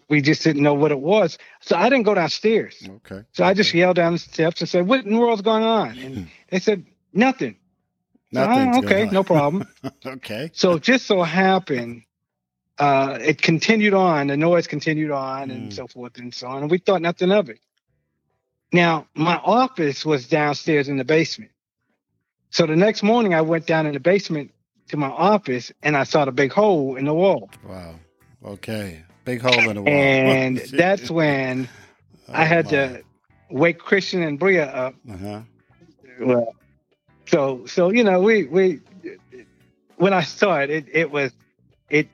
we 0.09 0.21
just 0.21 0.43
didn't 0.43 0.63
know 0.63 0.73
what 0.73 0.91
it 0.91 0.99
was. 0.99 1.37
So 1.61 1.75
I 1.75 1.89
didn't 1.89 2.03
go 2.03 2.13
downstairs. 2.13 2.75
okay. 2.87 3.23
So 3.33 3.43
I 3.43 3.53
just 3.53 3.73
yelled 3.73 3.95
down 3.95 4.13
the 4.13 4.19
steps 4.19 4.61
and 4.61 4.69
said, 4.69 4.87
"What 4.87 5.05
in 5.05 5.13
the 5.13 5.19
world's 5.19 5.41
going 5.41 5.63
on?" 5.63 5.97
And 5.99 6.27
they 6.49 6.59
said, 6.59 6.85
"Nothing." 7.13 7.57
So, 8.33 8.41
"Oh, 8.49 8.79
okay, 8.79 9.05
no 9.11 9.23
problem. 9.23 9.67
okay. 10.05 10.49
so 10.53 10.73
it 10.73 10.83
just 10.83 11.05
so 11.05 11.21
happened, 11.23 12.03
uh, 12.79 13.17
it 13.21 13.41
continued 13.41 13.93
on. 13.93 14.27
The 14.27 14.35
noise 14.37 14.67
continued 14.67 15.11
on, 15.11 15.51
and 15.51 15.71
Mm. 15.71 15.73
so 15.75 15.87
forth 15.87 16.17
and 16.17 16.33
so 16.33 16.47
on. 16.47 16.63
And 16.63 16.71
we 16.71 16.79
thought 16.79 17.01
nothing 17.01 17.31
of 17.31 17.49
it. 17.49 17.59
Now 18.73 19.07
my 19.13 19.35
office 19.37 20.05
was 20.05 20.27
downstairs 20.27 20.89
in 20.89 20.97
the 20.97 21.05
basement. 21.05 21.51
So 22.49 22.65
the 22.65 22.75
next 22.75 23.03
morning, 23.03 23.33
I 23.33 23.41
went 23.41 23.65
down 23.67 23.85
in 23.85 23.93
the 23.93 23.99
basement 23.99 24.51
to 24.89 24.97
my 24.97 25.07
office, 25.09 25.71
and 25.81 25.95
I 25.95 26.03
saw 26.03 26.25
the 26.25 26.31
big 26.31 26.51
hole 26.51 26.95
in 26.95 27.05
the 27.05 27.13
wall. 27.13 27.49
Wow. 27.67 27.95
Okay. 28.43 29.03
Big 29.25 29.41
hole 29.41 29.69
in 29.69 29.75
the 29.75 29.81
wall. 29.83 30.15
And 30.15 30.57
that's 30.73 31.09
when 31.11 31.69
I 32.33 32.43
Oh, 32.43 32.45
had 32.45 32.69
to 32.69 33.03
wake 33.49 33.79
Christian 33.79 34.23
and 34.23 34.39
Bria 34.39 34.65
up 34.67 34.95
Uh 35.09 35.17
huh. 35.17 35.41
Well, 36.21 36.55
so 37.27 37.65
so 37.65 37.91
you 37.91 38.03
know 38.03 38.21
we 38.21 38.45
we 38.45 38.81
when 39.97 40.13
I 40.13 40.23
saw 40.23 40.59
it, 40.59 40.69
it, 40.69 40.85
it 40.91 41.11
was 41.11 41.31
it 41.89 42.09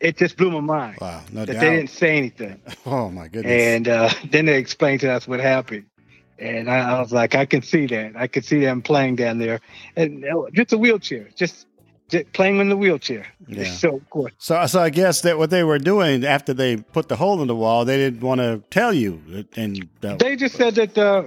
it 0.00 0.16
just 0.16 0.36
blew 0.36 0.50
my 0.50 0.60
mind 0.60 1.00
Wow, 1.00 1.22
no 1.32 1.44
that 1.46 1.52
doubt. 1.52 1.60
they 1.60 1.70
didn't 1.76 1.90
say 1.90 2.16
anything. 2.16 2.62
oh 2.86 3.10
my 3.10 3.28
goodness. 3.28 3.62
And 3.64 3.88
uh, 3.88 4.10
then 4.30 4.46
they 4.46 4.58
explained 4.58 5.00
to 5.02 5.12
us 5.12 5.28
what 5.28 5.40
happened. 5.40 5.86
And 6.38 6.70
I, 6.70 6.96
I 6.96 7.00
was 7.00 7.12
like, 7.12 7.34
I 7.34 7.46
can 7.46 7.62
see 7.62 7.86
that. 7.86 8.16
I 8.16 8.26
can 8.26 8.42
see 8.42 8.60
them 8.60 8.82
playing 8.82 9.16
down 9.16 9.38
there. 9.38 9.60
And 9.96 10.24
uh, 10.24 10.44
just 10.52 10.72
a 10.72 10.78
wheelchair, 10.78 11.30
just 11.36 11.66
playing 12.32 12.58
in 12.60 12.68
the 12.68 12.76
wheelchair. 12.76 13.26
Yeah. 13.48 13.64
So. 13.64 14.00
So, 14.38 14.66
so 14.66 14.80
I 14.80 14.90
guess 14.90 15.22
that 15.22 15.38
what 15.38 15.50
they 15.50 15.64
were 15.64 15.78
doing 15.78 16.24
after 16.24 16.54
they 16.54 16.76
put 16.76 17.08
the 17.08 17.16
hole 17.16 17.40
in 17.40 17.48
the 17.48 17.56
wall, 17.56 17.84
they 17.84 17.96
didn't 17.96 18.20
want 18.20 18.40
to 18.40 18.62
tell 18.70 18.92
you, 18.92 19.46
and 19.56 19.88
They 20.00 20.36
just 20.36 20.56
said 20.56 20.74
that 20.76 20.96
uh, 20.96 21.24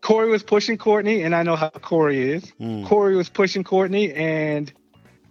Corey 0.00 0.30
was 0.30 0.42
pushing 0.42 0.76
Courtney, 0.76 1.22
and 1.22 1.34
I 1.34 1.42
know 1.42 1.56
how 1.56 1.70
Corey 1.70 2.32
is. 2.32 2.52
Mm. 2.60 2.86
Corey 2.86 3.16
was 3.16 3.28
pushing 3.28 3.64
Courtney, 3.64 4.12
and 4.12 4.72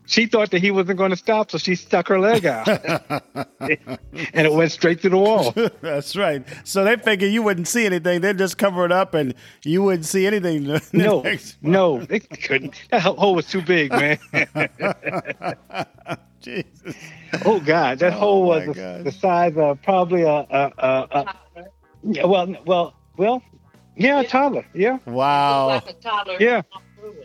she 0.05 0.25
thought 0.25 0.51
that 0.51 0.60
he 0.62 0.69
wasn't 0.72 0.98
going 0.98 1.12
to 1.12 1.17
stop, 1.17 1.51
so 1.51 1.57
she 1.57 1.75
stuck 1.75 2.07
her 2.10 2.19
leg 2.19 2.45
out, 2.45 2.67
and 3.60 4.00
it 4.48 4.51
went 4.53 4.72
straight 4.72 5.01
to 5.01 5.10
the 5.10 5.17
wall. 5.17 5.51
that's 5.81 6.15
right. 6.15 6.43
So 6.63 6.83
they 6.83 6.95
figured 6.98 7.31
you 7.31 7.41
wouldn't 7.43 7.67
see 7.67 7.86
anything. 7.86 8.22
They'd 8.22 8.38
just 8.38 8.57
cover 8.57 8.86
it 8.86 8.91
up, 8.91 9.13
and 9.13 9.33
you 9.63 9.81
wouldn't 9.83 10.05
see 10.05 10.27
anything. 10.27 10.79
No, 10.93 11.24
no, 11.62 12.03
they 12.03 12.19
couldn't. 12.19 12.75
That 12.91 13.01
hole 13.01 13.36
was 13.36 13.48
too 13.48 13.62
big, 13.62 13.91
man. 13.91 14.19
Jesus. 16.41 16.95
Oh 17.45 17.60
God, 17.60 18.00
that 18.00 18.13
Oh, 18.13 18.17
hole 18.19 18.43
was 18.48 18.67
my 18.67 18.74
the, 18.74 19.01
the 19.05 19.12
size 19.12 19.55
of 19.57 19.81
probably 19.81 20.24
a, 20.24 20.27
a, 20.29 20.72
a, 20.77 21.07
a 21.12 21.36
yeah, 22.03 22.25
well, 22.25 22.53
well, 22.65 22.93
well, 23.17 23.41
yeah, 23.95 24.19
a 24.19 24.27
toddler. 24.27 24.65
Yeah, 24.74 24.98
Wow. 25.05 25.67
Like 25.67 25.89
a 25.89 25.93
toddler. 25.93 26.38
yeah, 26.39 26.62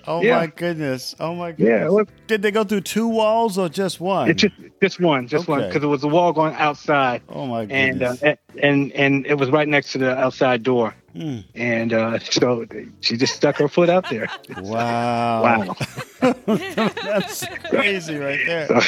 Oh 0.06 0.22
Yeah. 0.22 0.36
my 0.38 0.46
goodness. 0.46 1.14
Oh 1.20 1.34
my 1.34 1.48
yeah. 1.48 1.54
goodness. 1.54 1.84
It 1.86 1.92
was, 1.92 2.06
Did 2.26 2.42
they 2.42 2.50
go 2.50 2.64
through 2.64 2.80
two 2.82 3.08
walls 3.08 3.58
or 3.58 3.68
just 3.68 4.00
one? 4.00 4.30
it's 4.30 4.42
just 4.42 4.54
just 4.80 5.00
one, 5.00 5.26
just 5.28 5.48
one, 5.48 5.60
because 5.66 5.82
it 5.82 5.86
was 5.86 6.02
a 6.04 6.08
wall 6.08 6.32
going 6.32 6.54
outside, 6.54 7.22
oh 7.28 7.46
my 7.46 7.62
and 7.64 8.02
uh, 8.02 8.14
and 8.62 8.92
and 8.92 9.26
it 9.26 9.34
was 9.34 9.50
right 9.50 9.66
next 9.68 9.92
to 9.92 9.98
the 9.98 10.16
outside 10.16 10.62
door, 10.62 10.94
Hmm. 11.14 11.38
and 11.54 11.92
uh, 11.92 12.18
so 12.20 12.64
she 13.00 13.16
just 13.16 13.34
stuck 13.34 13.56
her 13.56 13.68
foot 13.68 13.88
out 13.90 14.08
there. 14.08 14.28
Wow. 14.58 15.42
Wow. 15.66 15.76
That's 16.46 17.46
crazy 17.70 18.16
right 18.16 18.40
there. 18.46 18.66
So, 18.66 18.80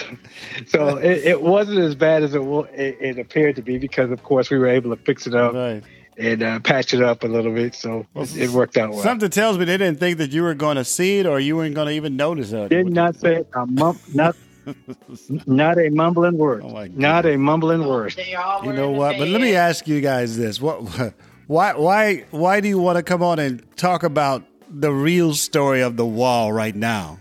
so 0.66 0.96
it, 0.98 1.18
it 1.24 1.42
wasn't 1.42 1.78
as 1.80 1.94
bad 1.94 2.22
as 2.22 2.34
it, 2.34 2.40
it 2.40 2.96
it 3.00 3.18
appeared 3.18 3.56
to 3.56 3.62
be 3.62 3.78
because, 3.78 4.10
of 4.10 4.22
course, 4.22 4.50
we 4.50 4.58
were 4.58 4.68
able 4.68 4.94
to 4.94 5.02
fix 5.02 5.26
it 5.26 5.34
up 5.34 5.54
Right. 5.54 5.82
And 6.16 6.42
uh, 6.42 6.60
patch 6.60 6.92
it 6.94 7.02
up 7.02 7.24
a 7.24 7.26
little 7.26 7.52
bit, 7.52 7.74
so 7.74 8.06
it, 8.14 8.36
it 8.36 8.50
worked 8.50 8.76
out 8.76 8.90
well. 8.90 9.02
Something 9.02 9.30
tells 9.30 9.58
me 9.58 9.64
they 9.64 9.76
didn't 9.76 9.98
think 9.98 10.18
that 10.18 10.30
you 10.30 10.42
were 10.42 10.54
going 10.54 10.76
to 10.76 10.84
see 10.84 11.18
it 11.18 11.26
or 11.26 11.40
you 11.40 11.56
weren't 11.56 11.74
going 11.74 11.88
to 11.88 11.94
even 11.94 12.16
notice 12.16 12.52
it. 12.52 12.68
did 12.68 12.92
not 12.92 13.16
say 13.16 13.44
a 13.54 13.66
mum, 13.66 13.98
not 14.14 14.36
not 15.46 15.78
a 15.78 15.88
mumbling 15.90 16.36
word. 16.36 16.62
Oh, 16.64 16.84
not 16.92 17.26
a 17.26 17.36
mumbling 17.36 17.86
word. 17.86 18.12
They 18.16 18.30
You 18.30 18.72
know 18.72 18.90
what? 18.90 19.18
But 19.18 19.28
let 19.28 19.40
me 19.40 19.54
ask 19.54 19.88
you 19.88 20.00
guys 20.00 20.36
this: 20.36 20.60
what, 20.60 20.82
why, 21.46 21.74
why, 21.74 22.24
why 22.30 22.60
do 22.60 22.68
you 22.68 22.78
want 22.78 22.96
to 22.96 23.02
come 23.02 23.22
on 23.22 23.38
and 23.38 23.64
talk 23.76 24.02
about 24.02 24.44
the 24.68 24.92
real 24.92 25.34
story 25.34 25.80
of 25.80 25.96
the 25.96 26.06
wall 26.06 26.52
right 26.52 26.74
now? 26.74 27.18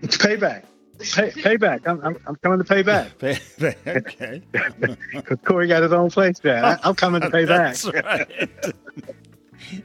It's 0.00 0.16
payback. 0.16 0.64
Pay, 1.02 1.30
payback. 1.30 1.86
I'm, 1.86 2.00
I'm, 2.04 2.16
I'm 2.26 2.36
coming 2.36 2.58
to 2.58 2.64
pay 2.64 2.82
back 2.82 3.10
okay, 3.22 4.42
because 4.50 5.38
Corey 5.44 5.66
got 5.66 5.82
his 5.82 5.92
own 5.92 6.10
place 6.10 6.38
there. 6.40 6.64
I, 6.64 6.78
I'm 6.82 6.94
coming 6.94 7.20
to 7.22 7.30
pay 7.30 7.44
back. 7.44 7.74
that's 7.76 7.84
right. 7.86 8.74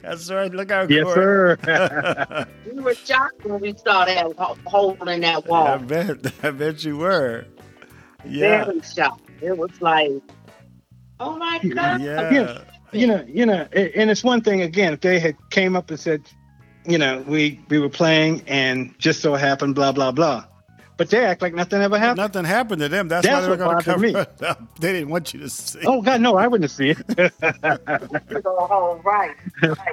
That's 0.02 0.30
right. 0.30 0.52
Look 0.52 0.70
out, 0.70 0.90
Yes, 0.90 1.04
Corey. 1.04 1.56
sir. 1.64 2.46
We 2.72 2.80
were 2.82 2.94
shocked 2.94 3.44
when 3.44 3.60
we 3.60 3.74
saw 3.76 4.04
that 4.04 4.32
ho- 4.36 4.56
hole 4.66 5.08
in 5.08 5.20
that 5.22 5.46
wall. 5.46 5.66
I 5.66 5.76
wall. 5.76 5.86
bet. 5.86 6.32
I 6.42 6.50
bet 6.50 6.84
you 6.84 6.96
were. 6.98 7.46
Yeah. 8.24 8.64
Very 8.66 8.80
shocked. 8.82 9.28
It 9.40 9.56
was 9.56 9.70
like, 9.80 10.10
oh 11.20 11.36
my 11.36 11.58
God. 11.58 12.00
Yeah. 12.00 12.30
Yeah. 12.30 12.58
you 12.92 13.06
know, 13.06 13.24
you 13.26 13.46
know, 13.46 13.66
and 13.72 14.10
it's 14.10 14.22
one 14.24 14.40
thing 14.42 14.62
again 14.62 14.92
if 14.94 15.00
they 15.00 15.18
had 15.18 15.36
came 15.50 15.74
up 15.76 15.90
and 15.90 15.98
said, 15.98 16.22
you 16.86 16.98
know, 16.98 17.22
we 17.26 17.60
we 17.68 17.78
were 17.78 17.88
playing 17.88 18.42
and 18.46 18.94
just 18.98 19.20
so 19.20 19.34
happened, 19.34 19.74
blah 19.74 19.92
blah 19.92 20.10
blah, 20.12 20.44
but 20.98 21.08
they 21.10 21.24
act 21.24 21.40
like 21.40 21.54
nothing 21.54 21.80
ever 21.80 21.96
happened. 21.96 22.18
Nothing 22.18 22.44
happened 22.44 22.80
to 22.82 22.88
them. 22.88 23.06
That's, 23.06 23.26
why 23.26 23.34
That's 23.34 23.46
they 23.46 23.50
were 23.50 23.56
what 23.56 23.64
going 23.64 23.78
to 23.78 23.84
cover 23.84 24.12
bothered 24.12 24.34
it 24.34 24.42
up. 24.42 24.62
They 24.80 24.92
didn't 24.92 25.08
want 25.10 25.32
you 25.32 25.40
to 25.40 25.48
see. 25.48 25.80
Oh 25.86 26.02
God, 26.02 26.20
no, 26.20 26.36
I 26.36 26.48
wouldn't 26.48 26.70
see 26.70 26.90
it. 26.90 27.06
Big 27.16 27.32
right. 27.40 27.40
Oh, 28.42 29.00
right. 29.04 29.36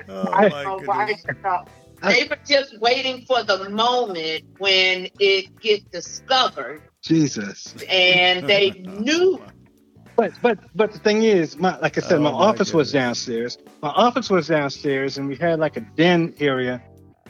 Oh, 0.10 0.24
right, 0.32 0.52
my 0.52 0.65
oh, 0.65 0.80
goodness. 0.80 1.24
right. 1.28 1.65
So 2.02 2.10
They 2.10 2.28
were 2.28 2.39
just 2.46 2.80
waiting 2.80 3.24
for 3.26 3.44
the 3.44 3.70
moment 3.70 4.46
when 4.58 5.08
it 5.20 5.60
get 5.60 5.89
discovered, 5.91 6.82
Jesus. 7.02 7.76
and 7.88 8.48
they 8.50 8.84
oh, 8.88 8.91
knew. 9.00 9.41
But 10.15 10.34
but 10.41 10.60
but 10.76 10.91
the 10.91 11.00
thing 11.00 11.22
is, 11.22 11.58
my 11.58 11.78
like 11.80 11.98
I 12.00 12.02
said, 12.02 12.18
Oh, 12.18 12.24
my, 12.24 12.32
my 12.32 12.38
office 12.38 12.74
was 12.74 12.91
downstairs. 12.91 13.60
My 13.84 13.89
office 13.89 14.30
was 14.30 14.48
downstairs, 14.48 15.20
and 15.20 15.28
we 15.28 15.36
had 15.36 15.60
like 15.60 15.78
a 15.78 15.82
den 15.82 16.34
area 16.39 16.82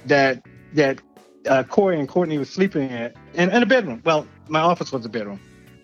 that 0.06 0.46
that 0.74 1.02
uh, 1.48 1.64
Corey 1.64 2.00
and 2.00 2.08
Courtney 2.08 2.38
was 2.38 2.50
sleeping 2.50 2.92
at, 2.92 3.16
and, 3.36 3.52
and 3.52 3.64
a 3.64 3.66
bedroom. 3.68 4.02
Well, 4.06 4.28
my 4.48 4.60
office 4.62 4.92
was 4.92 5.06
a 5.06 5.10
bedroom, 5.10 5.40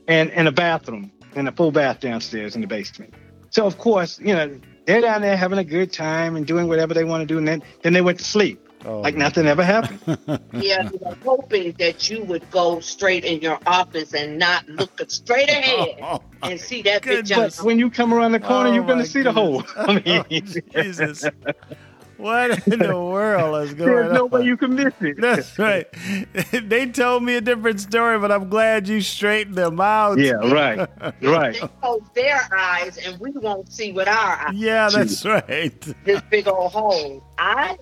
and 0.08 0.32
and 0.32 0.48
a 0.48 0.52
bathroom, 0.52 1.12
and 1.36 1.48
a 1.48 1.52
full 1.52 1.72
bath 1.72 2.00
downstairs 2.00 2.56
in 2.56 2.62
the 2.62 2.68
basement. 2.68 3.14
So 3.50 3.66
of 3.66 3.78
course, 3.78 4.20
you 4.20 4.34
know, 4.34 4.60
they're 4.86 5.02
down 5.02 5.22
there 5.22 5.38
having 5.38 5.60
a 5.60 5.64
good 5.64 5.92
time 5.94 6.36
and 6.36 6.46
doing 6.46 6.68
whatever 6.68 6.94
they 6.94 7.04
want 7.04 7.22
to 7.22 7.26
do, 7.26 7.38
and 7.38 7.48
then 7.48 7.64
then 7.84 7.94
they 7.94 8.02
went 8.02 8.20
to 8.20 8.26
sleep 8.26 8.60
Oh, 8.86 9.02
like 9.02 9.16
nothing 9.16 9.46
ever 9.46 9.64
happened. 9.64 10.00
Yeah, 10.54 10.90
we 10.92 10.98
were 11.00 11.16
hoping 11.24 11.74
that 11.80 12.10
you 12.10 12.24
would 12.24 12.50
go 12.52 12.80
straight 12.82 13.24
in 13.24 13.42
your 13.42 13.60
office 13.66 14.14
and 14.14 14.38
not 14.38 14.68
look 14.68 14.92
straight 15.08 15.50
ahead 15.58 15.96
Oh, 16.02 16.22
my 16.42 16.50
and 16.52 16.60
see 16.60 16.82
that 16.84 17.04
goodness. 17.04 17.30
bitch 17.38 17.58
but 17.58 17.66
when 17.66 17.80
you 17.80 17.90
come 17.90 18.14
around 18.14 18.32
the 18.34 18.40
corner, 18.40 18.70
Oh, 18.70 18.74
you're 18.74 18.84
going 18.86 19.00
to 19.00 19.06
see 19.06 19.22
the 19.22 19.32
hole. 19.32 19.62
goodness. 19.62 19.74
I 19.78 20.04
Oh, 20.08 20.24
mean, 20.30 20.46
Jesus. 20.74 21.30
What 22.22 22.68
in 22.68 22.80
the 22.80 23.00
world 23.00 23.64
is 23.64 23.74
going 23.76 23.90
on? 23.90 23.96
there's 23.96 24.14
no 24.14 24.26
way 24.26 24.46
you 24.46 24.56
can 24.58 24.76
miss 24.76 24.94
it. 25.02 25.20
That's 25.20 25.58
right. 25.60 25.88
they 26.52 26.86
told 26.88 27.24
me 27.24 27.36
a 27.36 27.42
different 27.42 27.80
story, 27.80 28.20
but 28.20 28.32
I'm 28.32 28.50
glad 28.50 28.88
you 28.88 29.02
straightened 29.02 29.56
them 29.56 29.82
out. 29.82 30.20
Yeah, 30.20 30.34
right, 30.34 30.88
right. 31.22 31.54
They 31.54 31.68
close 31.82 32.02
their 32.14 32.42
eyes 32.56 32.98
and 32.98 33.20
we 33.20 33.32
won't 33.32 33.72
see 33.72 33.92
with 33.92 34.08
our 34.08 34.48
eyes. 34.48 34.54
Yeah, 34.56 34.90
that's 34.90 35.26
right. 35.26 35.80
This 36.04 36.22
big 36.30 36.48
old 36.48 36.72
hole. 36.72 37.24
I 37.38 37.78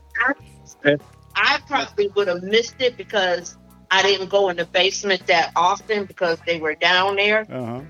Eh. 0.86 0.95
I, 1.36 1.56
I 1.56 1.60
probably 1.67 2.08
would 2.10 2.28
have 2.28 2.43
missed 2.43 2.75
it 2.80 2.97
because 2.97 3.58
I 3.91 4.02
didn't 4.02 4.30
go 4.30 4.49
in 4.49 4.58
the 4.58 4.65
basement 4.65 5.25
that 5.28 5.52
often 5.56 6.06
because 6.06 6.39
they 6.45 6.60
were 6.60 6.75
down 6.75 7.15
there. 7.15 7.45
Uh-huh. 7.49 7.82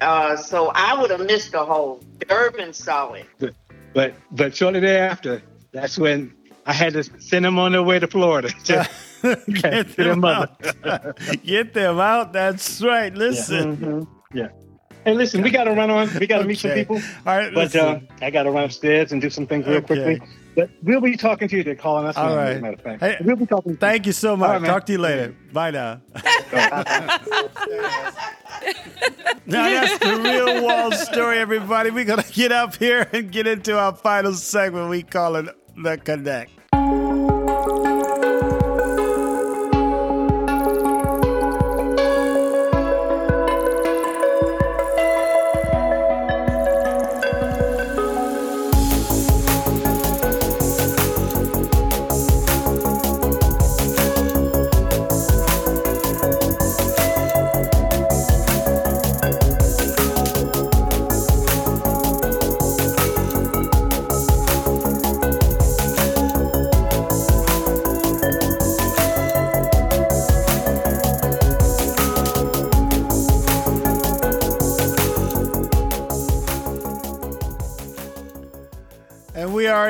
Uh, 0.00 0.36
so 0.36 0.72
I 0.74 0.98
would 1.00 1.10
have 1.10 1.20
missed 1.20 1.52
the 1.52 1.64
hole. 1.64 2.00
Durbin 2.26 2.72
saw 2.72 3.12
it. 3.12 3.26
But 3.94 4.14
but 4.30 4.54
shortly 4.54 4.80
thereafter, 4.80 5.42
that's 5.72 5.98
when 5.98 6.34
I 6.66 6.72
had 6.72 6.92
to 6.94 7.04
send 7.20 7.44
them 7.44 7.58
on 7.58 7.72
their 7.72 7.82
way 7.82 7.98
to 7.98 8.06
Florida. 8.06 8.50
Get 9.52 9.96
their 9.96 10.08
them 10.14 10.24
out. 10.24 10.60
Get 11.44 11.74
them 11.74 11.98
out. 12.00 12.32
That's 12.32 12.80
right. 12.82 13.12
Listen. 13.14 13.76
Mhm. 13.76 14.06
Yeah. 14.32 14.48
Hey, 15.04 15.14
listen, 15.14 15.42
we 15.42 15.50
got 15.50 15.64
to 15.64 15.72
run 15.72 15.90
on. 15.90 16.08
We 16.18 16.26
got 16.26 16.38
to 16.38 16.44
meet 16.44 16.58
some 16.58 16.72
people. 16.72 16.96
All 17.26 17.36
right. 17.36 17.52
But 17.52 17.74
uh. 17.74 18.00
I 18.20 18.30
got 18.30 18.42
to 18.44 18.50
run 18.50 18.64
upstairs 18.64 19.12
and 19.12 19.20
do 19.20 19.30
some 19.30 19.46
things 19.46 19.66
real 19.66 19.78
Okay. 19.78 19.86
quickly. 19.86 20.20
But 20.54 20.70
we'll 20.82 21.00
be 21.00 21.16
talking 21.16 21.48
to 21.48 21.56
you. 21.56 21.64
They're 21.64 21.74
calling 21.74 22.06
us. 22.06 22.16
All 22.16 22.36
right. 22.36 22.60
Matter 22.60 22.74
of 22.74 22.80
fact. 22.80 23.00
Hey, 23.00 23.16
we'll 23.22 23.36
be 23.36 23.46
talking. 23.46 23.74
To 23.74 23.78
Thank 23.78 24.06
you 24.06 24.12
so 24.12 24.36
much. 24.36 24.60
Right. 24.60 24.68
Talk 24.68 24.86
to 24.86 24.92
you 24.92 24.98
later. 24.98 25.34
Bye 25.52 25.70
now. 25.70 26.00
Now 29.46 29.68
that's 29.68 29.98
the 29.98 30.16
real 30.20 30.62
wall 30.62 30.92
story, 30.92 31.38
everybody. 31.38 31.90
We're 31.90 32.04
gonna 32.04 32.22
get 32.30 32.52
up 32.52 32.76
here 32.76 33.08
and 33.12 33.32
get 33.32 33.46
into 33.46 33.76
our 33.76 33.94
final 33.96 34.32
segment. 34.34 34.90
We 34.90 35.02
call 35.02 35.36
it 35.36 35.46
the 35.82 35.96
connect. 35.98 36.52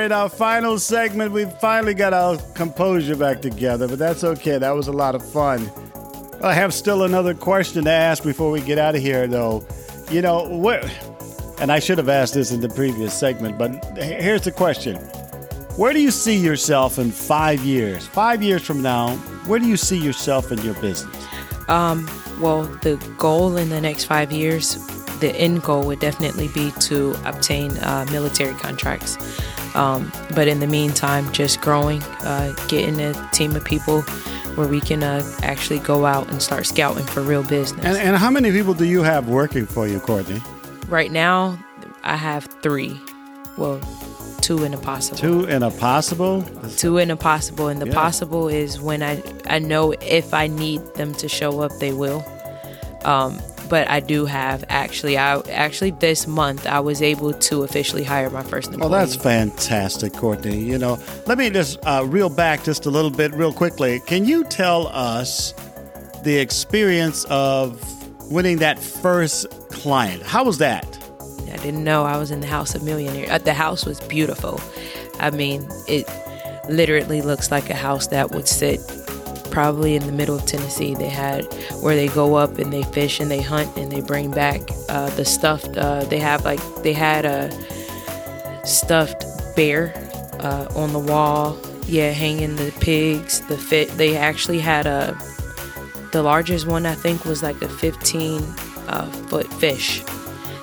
In 0.01 0.13
our 0.13 0.29
final 0.29 0.79
segment. 0.79 1.33
We've 1.33 1.53
finally 1.55 1.95
got 1.95 2.13
our 2.13 2.37
composure 2.55 3.17
back 3.17 3.41
together, 3.41 3.89
but 3.89 3.99
that's 3.99 4.25
okay. 4.25 4.59
That 4.59 4.75
was 4.75 4.89
a 4.89 4.93
lot 4.93 5.15
of 5.15 5.25
fun. 5.25 5.71
I 6.43 6.55
have 6.55 6.73
still 6.73 7.05
another 7.05 7.35
question 7.35 7.85
to 7.85 7.91
ask 7.91 8.25
before 8.25 8.51
we 8.51 8.61
get 8.63 8.79
out 8.79 8.95
of 8.95 9.03
here, 9.03 9.27
though. 9.27 9.67
You 10.11 10.23
know, 10.23 10.45
what, 10.45 10.85
and 11.61 11.71
I 11.71 11.79
should 11.79 11.99
have 11.99 12.09
asked 12.09 12.35
this 12.35 12.51
in 12.51 12.61
the 12.61 12.69
previous 12.69 13.13
segment, 13.13 13.59
but 13.59 13.97
here's 13.97 14.43
the 14.43 14.53
question 14.53 14.97
Where 15.77 15.93
do 15.93 16.01
you 16.01 16.11
see 16.11 16.37
yourself 16.37 16.99
in 16.99 17.11
five 17.11 17.61
years? 17.61 18.07
Five 18.07 18.43
years 18.43 18.63
from 18.63 18.81
now, 18.81 19.17
where 19.47 19.59
do 19.59 19.67
you 19.67 19.77
see 19.77 19.99
yourself 19.99 20.51
in 20.51 20.59
your 20.63 20.75
business? 20.75 21.27
Um, 21.69 22.11
well, 22.41 22.63
the 22.83 22.97
goal 23.19 23.57
in 23.57 23.69
the 23.69 23.81
next 23.81 24.05
five 24.05 24.33
years, 24.33 24.77
the 25.21 25.35
end 25.37 25.63
goal 25.63 25.87
would 25.87 26.01
definitely 26.01 26.49
be 26.49 26.73
to 26.81 27.15
obtain 27.25 27.77
uh, 27.79 28.07
military 28.11 28.55
contracts. 28.55 29.17
Um, 29.75 30.11
but 30.35 30.49
in 30.49 30.61
the 30.61 30.67
meantime, 30.67 31.31
just 31.33 31.61
growing, 31.61 32.03
uh, 32.25 32.55
getting 32.69 33.01
a 33.01 33.13
team 33.33 33.55
of 33.57 33.65
people 33.65 34.03
where 34.57 34.67
we 34.67 34.81
can 34.81 35.03
uh, 35.03 35.23
actually 35.43 35.79
go 35.79 36.07
out 36.07 36.29
and 36.31 36.43
start 36.43 36.67
scouting 36.67 37.05
for 37.07 37.23
real 37.23 37.45
business. 37.45 37.85
And, 37.85 37.97
and 37.97 38.17
how 38.17 38.31
many 38.31 38.51
people 38.51 38.75
do 38.75 38.85
you 38.85 39.03
have 39.03 39.29
working 39.29 39.67
for 39.67 39.87
you, 39.87 40.01
Courtney? 40.01 40.41
right 40.89 41.13
now, 41.13 41.57
I 42.03 42.17
have 42.17 42.47
three. 42.63 43.01
Well, 43.57 43.81
two 44.41 44.65
in 44.65 44.75
a 44.75 44.79
possible. 44.79 45.19
Two 45.19 45.45
and 45.47 45.63
a 45.63 45.71
possible? 45.71 46.43
Two 46.77 46.99
in 46.99 47.13
a 47.13 47.17
possible, 47.17 47.69
and 47.69 47.81
the 47.81 47.87
Yeah. 47.87 47.95
possible 47.95 48.49
is 48.49 48.81
when 48.81 49.01
I 49.03 49.23
I 49.49 49.61
know 49.61 49.93
if 50.01 50.35
I 50.35 50.49
need 50.49 50.81
them 50.95 51.15
to 51.15 51.29
show 51.29 51.61
up, 51.61 51.71
they 51.79 51.93
will. 51.93 52.25
Um, 53.05 53.39
but 53.71 53.89
I 53.89 54.01
do 54.01 54.27
have 54.27 54.65
actually. 54.69 55.17
I 55.17 55.39
actually 55.49 55.93
this 55.93 56.27
month 56.27 56.67
I 56.67 56.81
was 56.81 57.01
able 57.01 57.33
to 57.33 57.63
officially 57.63 58.05
hire 58.05 58.29
my 58.29 58.43
first 58.43 58.69
employee. 58.69 58.91
Well, 58.91 59.01
that's 59.01 59.17
fantastic, 59.17 60.13
Courtney. 60.13 60.59
You 60.59 60.77
know, 60.77 60.99
let 61.27 61.39
me 61.39 61.49
just 61.49 61.79
uh, 61.87 62.05
reel 62.07 62.29
back 62.29 62.65
just 62.65 62.85
a 62.85 62.91
little 62.91 63.11
bit, 63.11 63.33
real 63.33 63.53
quickly. 63.53 64.01
Can 64.01 64.27
you 64.27 64.45
tell 64.45 64.89
us 64.89 65.55
the 66.25 66.37
experience 66.37 67.25
of 67.31 67.81
winning 68.31 68.59
that 68.59 68.79
first 68.79 69.49
client? 69.71 70.23
How 70.23 70.45
was 70.45 70.59
that? 70.59 70.99
I 71.53 71.57
didn't 71.57 71.85
know 71.85 72.05
I 72.05 72.17
was 72.17 72.31
in 72.31 72.41
the 72.41 72.47
House 72.47 72.75
of 72.75 72.83
Millionaires. 72.83 73.31
Uh, 73.31 73.39
the 73.39 73.55
house 73.55 73.87
was 73.87 74.01
beautiful. 74.03 74.61
I 75.21 75.31
mean, 75.31 75.67
it 75.89 76.09
literally 76.69 77.23
looks 77.23 77.51
like 77.51 77.71
a 77.71 77.75
house 77.75 78.09
that 78.09 78.31
would 78.31 78.49
sit 78.49 78.81
probably 79.51 79.97
in 79.97 80.07
the 80.07 80.13
middle 80.13 80.37
of 80.37 80.47
Tennessee. 80.47 80.95
They 80.95 81.09
had 81.09 81.45
where 81.83 81.97
they 81.97 82.09
go 82.09 82.35
up 82.35 82.59
and 82.59 82.73
they 82.73 82.83
fish 82.83 83.21
and 83.21 83.31
they 83.31 83.41
hunt 83.41 83.77
and 83.77 83.91
they 83.91 84.01
bring 84.01 84.31
back 84.31 84.61
uh, 84.89 85.11
the 85.11 85.25
stuffed. 85.25 85.77
Uh, 85.77 86.05
they 86.05 86.19
have 86.19 86.45
like 86.45 86.61
they 86.83 86.93
had 86.93 87.25
a 87.25 87.51
stuffed 88.67 89.25
bear 89.57 89.93
uh, 90.41 90.67
on 90.75 90.93
the 90.93 90.99
wall. 90.99 91.59
Yeah, 91.87 92.11
hanging 92.13 92.57
the 92.57 92.73
pigs. 92.81 93.41
The 93.47 93.59
fit. 93.59 93.89
They 93.91 94.17
actually 94.17 94.61
had 94.61 94.87
a. 94.87 95.19
The 96.13 96.23
largest 96.23 96.67
one 96.67 96.87
I 96.87 96.95
think 96.95 97.25
was 97.25 97.43
like 97.43 97.63
a 97.63 97.69
15 97.69 98.43
uh, 98.89 99.07
foot 99.29 99.47
fish 99.55 100.03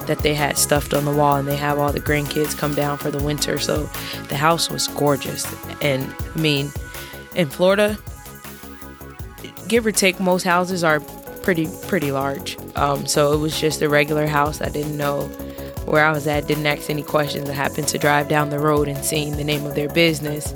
that 0.07 0.19
they 0.19 0.33
had 0.33 0.57
stuffed 0.57 0.93
on 0.93 1.05
the 1.05 1.11
wall 1.11 1.35
and 1.35 1.47
they 1.47 1.55
have 1.55 1.77
all 1.77 1.91
the 1.91 1.99
grandkids 1.99 2.57
come 2.57 2.73
down 2.73 2.97
for 2.97 3.11
the 3.11 3.21
winter 3.21 3.59
so 3.59 3.83
the 4.29 4.35
house 4.35 4.69
was 4.69 4.87
gorgeous 4.87 5.45
and 5.81 6.13
i 6.33 6.39
mean 6.39 6.71
in 7.35 7.47
florida 7.49 7.97
give 9.67 9.85
or 9.85 9.91
take 9.91 10.19
most 10.19 10.43
houses 10.43 10.83
are 10.83 10.99
pretty 11.43 11.67
pretty 11.87 12.11
large 12.11 12.57
um, 12.75 13.05
so 13.05 13.31
it 13.33 13.37
was 13.37 13.59
just 13.59 13.81
a 13.81 13.89
regular 13.89 14.27
house 14.27 14.61
i 14.61 14.69
didn't 14.69 14.97
know 14.97 15.21
where 15.85 16.03
i 16.05 16.11
was 16.11 16.27
at 16.27 16.45
didn't 16.47 16.65
ask 16.65 16.89
any 16.89 17.03
questions 17.03 17.49
i 17.49 17.53
happened 17.53 17.87
to 17.87 17.97
drive 17.97 18.27
down 18.27 18.49
the 18.49 18.59
road 18.59 18.87
and 18.87 19.03
seeing 19.03 19.35
the 19.37 19.43
name 19.43 19.65
of 19.65 19.73
their 19.75 19.87
business 19.89 20.53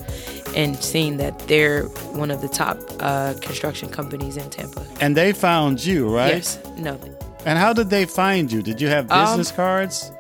and 0.56 0.76
seeing 0.84 1.16
that 1.18 1.38
they're 1.48 1.84
one 2.14 2.30
of 2.30 2.42
the 2.42 2.50
top 2.50 2.78
uh, 3.00 3.34
construction 3.42 3.88
companies 3.90 4.36
in 4.36 4.50
tampa 4.50 4.86
And 5.00 5.16
they 5.16 5.32
found 5.32 5.84
you, 5.86 6.14
right? 6.14 6.36
yes 6.36 6.60
no 6.78 7.00
And 7.46 7.58
how 7.58 7.72
did 7.74 7.90
they 7.90 8.06
find 8.06 8.52
you? 8.52 8.62
Did 8.62 8.80
you 8.82 8.90
have 8.90 9.10
Um, 9.10 9.20
business 9.22 9.52
cards? 9.52 10.12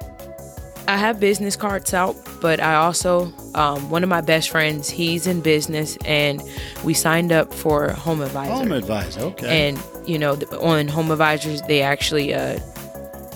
I 0.91 0.97
have 0.97 1.19
business 1.21 1.55
cards 1.55 1.93
out, 1.93 2.17
but 2.41 2.59
I 2.59 2.75
also 2.75 3.31
um, 3.55 3.89
one 3.89 4.03
of 4.03 4.09
my 4.09 4.19
best 4.19 4.49
friends. 4.49 4.89
He's 4.89 5.25
in 5.25 5.39
business, 5.39 5.97
and 6.03 6.41
we 6.83 6.93
signed 6.93 7.31
up 7.31 7.53
for 7.53 7.91
Home 7.91 8.21
Advisor. 8.21 8.51
Home 8.51 8.71
advisor. 8.73 9.21
Okay. 9.21 9.69
And 9.69 9.81
you 10.05 10.19
know, 10.19 10.33
on 10.59 10.89
Home 10.89 11.09
Advisors, 11.11 11.61
they 11.63 11.81
actually 11.81 12.33
uh, 12.33 12.59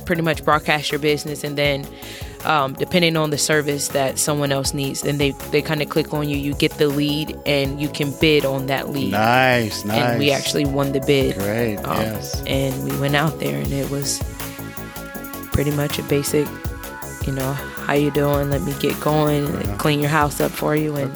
pretty 0.06 0.22
much 0.22 0.44
broadcast 0.44 0.92
your 0.92 1.00
business, 1.00 1.46
and 1.46 1.58
then 1.58 1.88
um, 2.44 2.74
depending 2.74 3.16
on 3.16 3.30
the 3.30 3.38
service 3.38 3.88
that 3.90 4.20
someone 4.20 4.52
else 4.52 4.74
needs, 4.74 5.02
then 5.02 5.18
they 5.18 5.32
they 5.52 5.62
kind 5.62 5.82
of 5.82 5.88
click 5.90 6.14
on 6.14 6.28
you. 6.28 6.36
You 6.38 6.56
get 6.56 6.72
the 6.74 6.90
lead, 6.90 7.38
and 7.46 7.82
you 7.82 7.88
can 7.88 8.12
bid 8.20 8.44
on 8.46 8.66
that 8.68 8.90
lead. 8.90 9.12
nice, 9.12 9.86
nice. 9.86 9.98
And 10.02 10.20
we 10.20 10.30
actually 10.32 10.66
won 10.66 10.92
the 10.92 11.00
bid. 11.02 11.38
Great, 11.38 11.78
Um, 11.78 12.02
yes. 12.02 12.44
And 12.48 12.84
we 12.84 13.00
went 13.00 13.16
out 13.16 13.40
there, 13.40 13.58
and 13.60 13.72
it 13.72 13.90
was 13.90 14.22
pretty 15.54 15.72
much 15.72 15.98
a 16.00 16.04
basic, 16.04 16.48
you 17.26 17.34
know, 17.34 17.54
how 17.54 17.94
you 17.94 18.12
doing? 18.12 18.50
Let 18.50 18.62
me 18.62 18.74
get 18.80 19.00
going, 19.00 19.48
clean 19.78 20.00
your 20.00 20.10
house 20.10 20.40
up 20.40 20.52
for 20.52 20.76
you, 20.76 20.96
and 20.96 21.14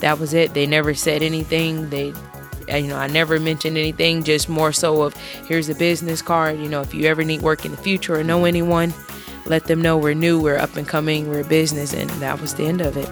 that 0.00 0.18
was 0.18 0.34
it. 0.34 0.54
They 0.54 0.66
never 0.66 0.94
said 0.94 1.22
anything. 1.22 1.90
They, 1.90 2.12
you 2.68 2.88
know, 2.88 2.96
I 2.96 3.06
never 3.06 3.38
mentioned 3.40 3.76
anything. 3.76 4.24
Just 4.24 4.48
more 4.48 4.72
so 4.72 5.02
of 5.02 5.14
here's 5.46 5.68
a 5.68 5.74
business 5.74 6.22
card. 6.22 6.58
You 6.58 6.68
know, 6.68 6.80
if 6.80 6.94
you 6.94 7.06
ever 7.06 7.24
need 7.24 7.42
work 7.42 7.64
in 7.64 7.70
the 7.70 7.76
future 7.76 8.18
or 8.18 8.24
know 8.24 8.38
mm-hmm. 8.38 8.46
anyone, 8.46 8.94
let 9.46 9.64
them 9.64 9.82
know 9.82 9.96
we're 9.96 10.14
new, 10.14 10.40
we're 10.40 10.58
up 10.58 10.76
and 10.76 10.88
coming, 10.88 11.28
we're 11.28 11.40
a 11.40 11.44
business, 11.44 11.92
and 11.92 12.08
that 12.10 12.40
was 12.40 12.54
the 12.54 12.64
end 12.64 12.80
of 12.80 12.96
it. 12.96 13.08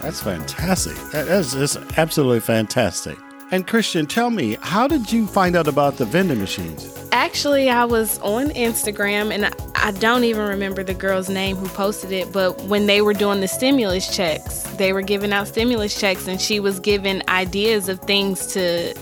That's 0.00 0.22
fantastic. 0.22 0.96
That 1.12 1.28
is 1.28 1.52
that's 1.52 1.76
absolutely 1.98 2.40
fantastic. 2.40 3.18
And 3.52 3.66
Christian, 3.66 4.06
tell 4.06 4.30
me, 4.30 4.56
how 4.60 4.86
did 4.86 5.10
you 5.10 5.26
find 5.26 5.56
out 5.56 5.66
about 5.66 5.96
the 5.96 6.04
vending 6.04 6.38
machines? 6.38 6.96
Actually, 7.10 7.68
I 7.68 7.84
was 7.84 8.20
on 8.20 8.50
Instagram 8.50 9.32
and 9.32 9.52
I, 9.82 9.90
don't 9.92 10.24
even 10.24 10.46
remember 10.48 10.82
the 10.84 10.94
girl's 10.94 11.28
name 11.28 11.56
who 11.56 11.68
posted 11.68 12.12
it, 12.12 12.32
but 12.32 12.60
when 12.64 12.86
they 12.86 13.02
were 13.02 13.14
doing 13.14 13.40
the 13.40 13.48
stimulus 13.48 14.14
checks, 14.14 14.62
they 14.76 14.92
were 14.92 15.02
giving 15.02 15.32
out 15.32 15.48
stimulus 15.48 15.98
checks 15.98 16.26
and 16.28 16.40
she 16.40 16.60
was 16.60 16.80
giving 16.80 17.22
ideas 17.28 17.88
of 17.88 17.98
things 18.00 18.46
to 18.54 18.94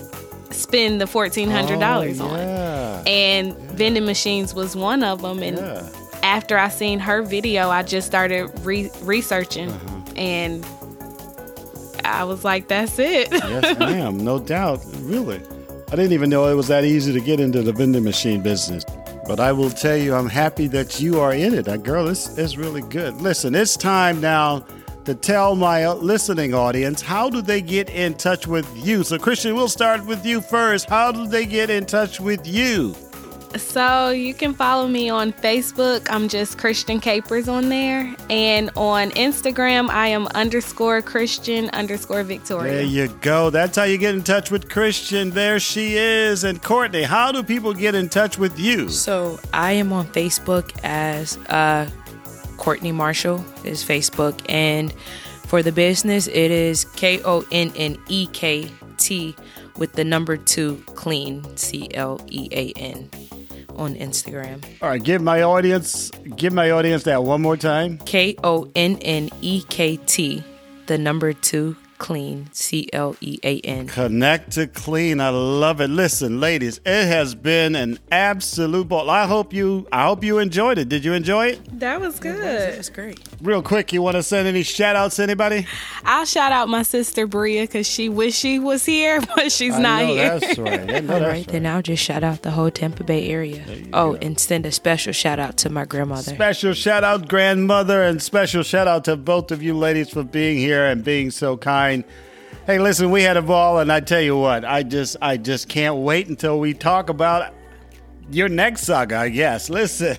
spend 0.50 1.00
the 1.00 1.04
$1,400 1.04 2.20
Oh, 2.20 2.24
on. 2.26 2.38
yeah. 2.38 3.02
And 3.06 3.54
vending 3.72 4.04
machines 4.06 4.54
was 4.54 4.74
one 4.76 5.02
of 5.02 5.22
them. 5.22 5.42
And 5.42 5.58
Yeah. 5.58 5.88
after 6.22 6.56
I 6.58 6.68
seen 6.68 6.98
her 7.00 7.22
video, 7.22 7.68
I 7.70 7.82
just 7.82 8.06
started 8.06 8.50
re- 8.64 8.90
researching 9.02 9.70
Uh-huh. 9.70 10.12
and 10.16 10.64
I 12.04 12.24
was 12.24 12.44
like, 12.44 12.68
that's 12.68 12.98
it. 12.98 13.28
Yes, 13.30 13.78
ma'am. 13.78 14.18
No 14.24 14.38
doubt. 14.38 14.80
Really. 15.00 15.40
I 15.90 15.96
didn't 15.96 16.12
even 16.12 16.30
know 16.30 16.46
it 16.48 16.54
was 16.54 16.68
that 16.68 16.84
easy 16.84 17.12
to 17.12 17.20
get 17.20 17.40
into 17.40 17.62
the 17.62 17.72
vending 17.72 18.04
machine 18.04 18.40
business. 18.42 18.84
But 19.28 19.40
I 19.40 19.52
will 19.52 19.68
tell 19.68 19.98
you, 19.98 20.14
I'm 20.14 20.30
happy 20.30 20.68
that 20.68 21.02
you 21.02 21.20
are 21.20 21.34
in 21.34 21.52
it. 21.52 21.66
That 21.66 21.82
girl 21.82 22.08
is, 22.08 22.38
is 22.38 22.56
really 22.56 22.80
good. 22.80 23.20
Listen, 23.20 23.54
it's 23.54 23.76
time 23.76 24.22
now 24.22 24.64
to 25.04 25.14
tell 25.14 25.54
my 25.54 25.86
listening 25.86 26.54
audience 26.54 27.02
how 27.02 27.28
do 27.28 27.42
they 27.42 27.60
get 27.60 27.90
in 27.90 28.14
touch 28.14 28.46
with 28.46 28.66
you. 28.74 29.04
So, 29.04 29.18
Christian, 29.18 29.54
we'll 29.54 29.68
start 29.68 30.02
with 30.06 30.24
you 30.24 30.40
first. 30.40 30.88
How 30.88 31.12
do 31.12 31.26
they 31.26 31.44
get 31.44 31.68
in 31.68 31.84
touch 31.84 32.20
with 32.20 32.46
you? 32.46 32.96
So 33.56 34.10
you 34.10 34.34
can 34.34 34.52
follow 34.52 34.86
me 34.88 35.08
on 35.08 35.32
Facebook. 35.32 36.06
I'm 36.10 36.28
just 36.28 36.58
Christian 36.58 37.00
Capers 37.00 37.48
on 37.48 37.68
there. 37.68 38.14
And 38.28 38.70
on 38.76 39.10
Instagram, 39.12 39.88
I 39.88 40.08
am 40.08 40.26
underscore 40.28 41.00
Christian 41.00 41.70
underscore 41.70 42.22
Victoria. 42.24 42.72
There 42.74 42.82
you 42.82 43.08
go. 43.20 43.50
That's 43.50 43.76
how 43.76 43.84
you 43.84 43.96
get 43.96 44.14
in 44.14 44.22
touch 44.22 44.50
with 44.50 44.68
Christian. 44.68 45.30
There 45.30 45.58
she 45.58 45.96
is. 45.96 46.44
And 46.44 46.62
Courtney, 46.62 47.04
how 47.04 47.32
do 47.32 47.42
people 47.42 47.72
get 47.72 47.94
in 47.94 48.08
touch 48.08 48.38
with 48.38 48.58
you? 48.58 48.90
So 48.90 49.40
I 49.52 49.72
am 49.72 49.92
on 49.92 50.06
Facebook 50.08 50.78
as 50.82 51.38
uh, 51.48 51.88
Courtney 52.58 52.92
Marshall 52.92 53.44
is 53.64 53.82
Facebook, 53.82 54.44
and 54.48 54.92
for 55.46 55.62
the 55.62 55.72
business 55.72 56.26
it 56.26 56.50
is 56.50 56.84
K 56.84 57.22
O 57.24 57.46
N 57.50 57.72
N 57.76 57.96
E 58.08 58.26
K 58.32 58.70
T 58.98 59.34
with 59.78 59.92
the 59.94 60.04
number 60.04 60.36
two 60.36 60.82
clean 60.86 61.56
C 61.56 61.88
L 61.94 62.20
E 62.28 62.48
A 62.52 62.72
N 62.72 63.08
on 63.78 63.94
Instagram. 63.94 64.64
All 64.82 64.90
right, 64.90 65.02
give 65.02 65.22
my 65.22 65.42
audience 65.42 66.10
give 66.36 66.52
my 66.52 66.70
audience 66.70 67.04
that 67.04 67.24
one 67.24 67.40
more 67.40 67.56
time. 67.56 67.98
K 67.98 68.36
O 68.44 68.70
N 68.74 68.98
N 69.02 69.30
E 69.40 69.62
K 69.68 69.96
T 69.96 70.44
the 70.86 70.98
number 70.98 71.32
two 71.32 71.76
clean 71.98 72.48
C 72.52 72.88
L 72.92 73.16
E 73.20 73.38
A 73.42 73.60
N. 73.60 73.86
Connect 73.88 74.52
to 74.52 74.66
clean. 74.66 75.20
I 75.20 75.28
love 75.30 75.80
it. 75.80 75.88
Listen, 75.88 76.40
ladies, 76.40 76.80
it 76.86 77.06
has 77.06 77.34
been 77.34 77.74
an 77.76 77.98
absolute 78.10 78.88
ball. 78.88 79.10
I 79.10 79.26
hope 79.26 79.52
you 79.52 79.86
I 79.92 80.04
hope 80.04 80.24
you 80.24 80.38
enjoyed 80.38 80.78
it. 80.78 80.88
Did 80.88 81.04
you 81.04 81.12
enjoy 81.12 81.48
it? 81.48 81.80
That 81.80 82.00
was 82.00 82.18
good. 82.18 82.38
That's 82.40 82.88
great. 82.88 83.20
Real 83.40 83.62
quick, 83.62 83.92
you 83.92 84.02
want 84.02 84.16
to 84.16 84.22
send 84.22 84.48
any 84.48 84.62
shout 84.62 84.96
outs 84.96 85.16
to 85.16 85.22
anybody? 85.22 85.66
I'll 86.04 86.24
shout 86.24 86.52
out 86.52 86.68
my 86.68 86.82
sister 86.82 87.26
Bria 87.26 87.62
because 87.62 87.86
she 87.86 88.08
wish 88.08 88.34
she 88.34 88.58
was 88.58 88.84
here, 88.84 89.20
but 89.36 89.50
she's 89.52 89.74
I 89.74 89.80
not 89.80 90.02
know 90.02 90.06
here. 90.08 90.38
That's 90.38 90.58
right. 90.58 90.80
I 90.80 91.00
know 91.00 91.14
All 91.14 91.20
that's 91.20 91.24
right, 91.24 91.46
then 91.48 91.66
I'll 91.66 91.82
just 91.82 92.02
shout 92.02 92.22
out 92.24 92.42
the 92.42 92.50
whole 92.50 92.70
Tampa 92.70 93.04
Bay 93.04 93.28
area. 93.28 93.64
Oh, 93.92 94.14
and 94.16 94.38
send 94.38 94.66
a 94.66 94.72
special 94.72 95.12
shout 95.12 95.38
out 95.38 95.56
to 95.58 95.70
my 95.70 95.84
grandmother. 95.84 96.34
Special 96.34 96.72
shout 96.74 97.04
out, 97.04 97.28
grandmother, 97.28 98.02
and 98.02 98.22
special 98.22 98.62
shout 98.62 98.86
out 98.88 99.04
to 99.04 99.16
both 99.16 99.50
of 99.50 99.62
you 99.62 99.74
ladies 99.76 100.10
for 100.10 100.22
being 100.22 100.58
here 100.58 100.84
and 100.84 101.02
being 101.04 101.30
so 101.30 101.56
kind. 101.56 101.87
Hey, 102.66 102.78
listen, 102.78 103.10
we 103.10 103.22
had 103.22 103.36
a 103.36 103.42
ball, 103.42 103.78
and 103.78 103.90
I 103.90 104.00
tell 104.00 104.20
you 104.20 104.36
what, 104.36 104.64
I 104.64 104.82
just, 104.82 105.16
I 105.22 105.36
just 105.36 105.68
can't 105.68 105.96
wait 105.96 106.28
until 106.28 106.60
we 106.60 106.74
talk 106.74 107.08
about 107.08 107.54
your 108.30 108.48
next 108.48 108.82
saga. 108.82 109.16
I 109.16 109.28
guess. 109.30 109.70
Listen, 109.78 110.16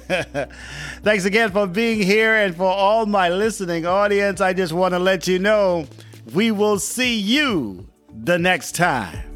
thanks 1.03 1.25
again 1.25 1.51
for 1.51 1.67
being 1.67 2.01
here, 2.01 2.36
and 2.36 2.55
for 2.55 2.71
all 2.71 3.05
my 3.05 3.29
listening 3.29 3.86
audience. 3.86 4.41
I 4.41 4.53
just 4.53 4.73
want 4.73 4.93
to 4.93 4.99
let 4.99 5.27
you 5.27 5.39
know 5.39 5.88
we 6.34 6.51
will 6.51 6.79
see 6.79 7.19
you 7.19 7.88
the 8.10 8.39
next 8.39 8.75
time. 8.75 9.29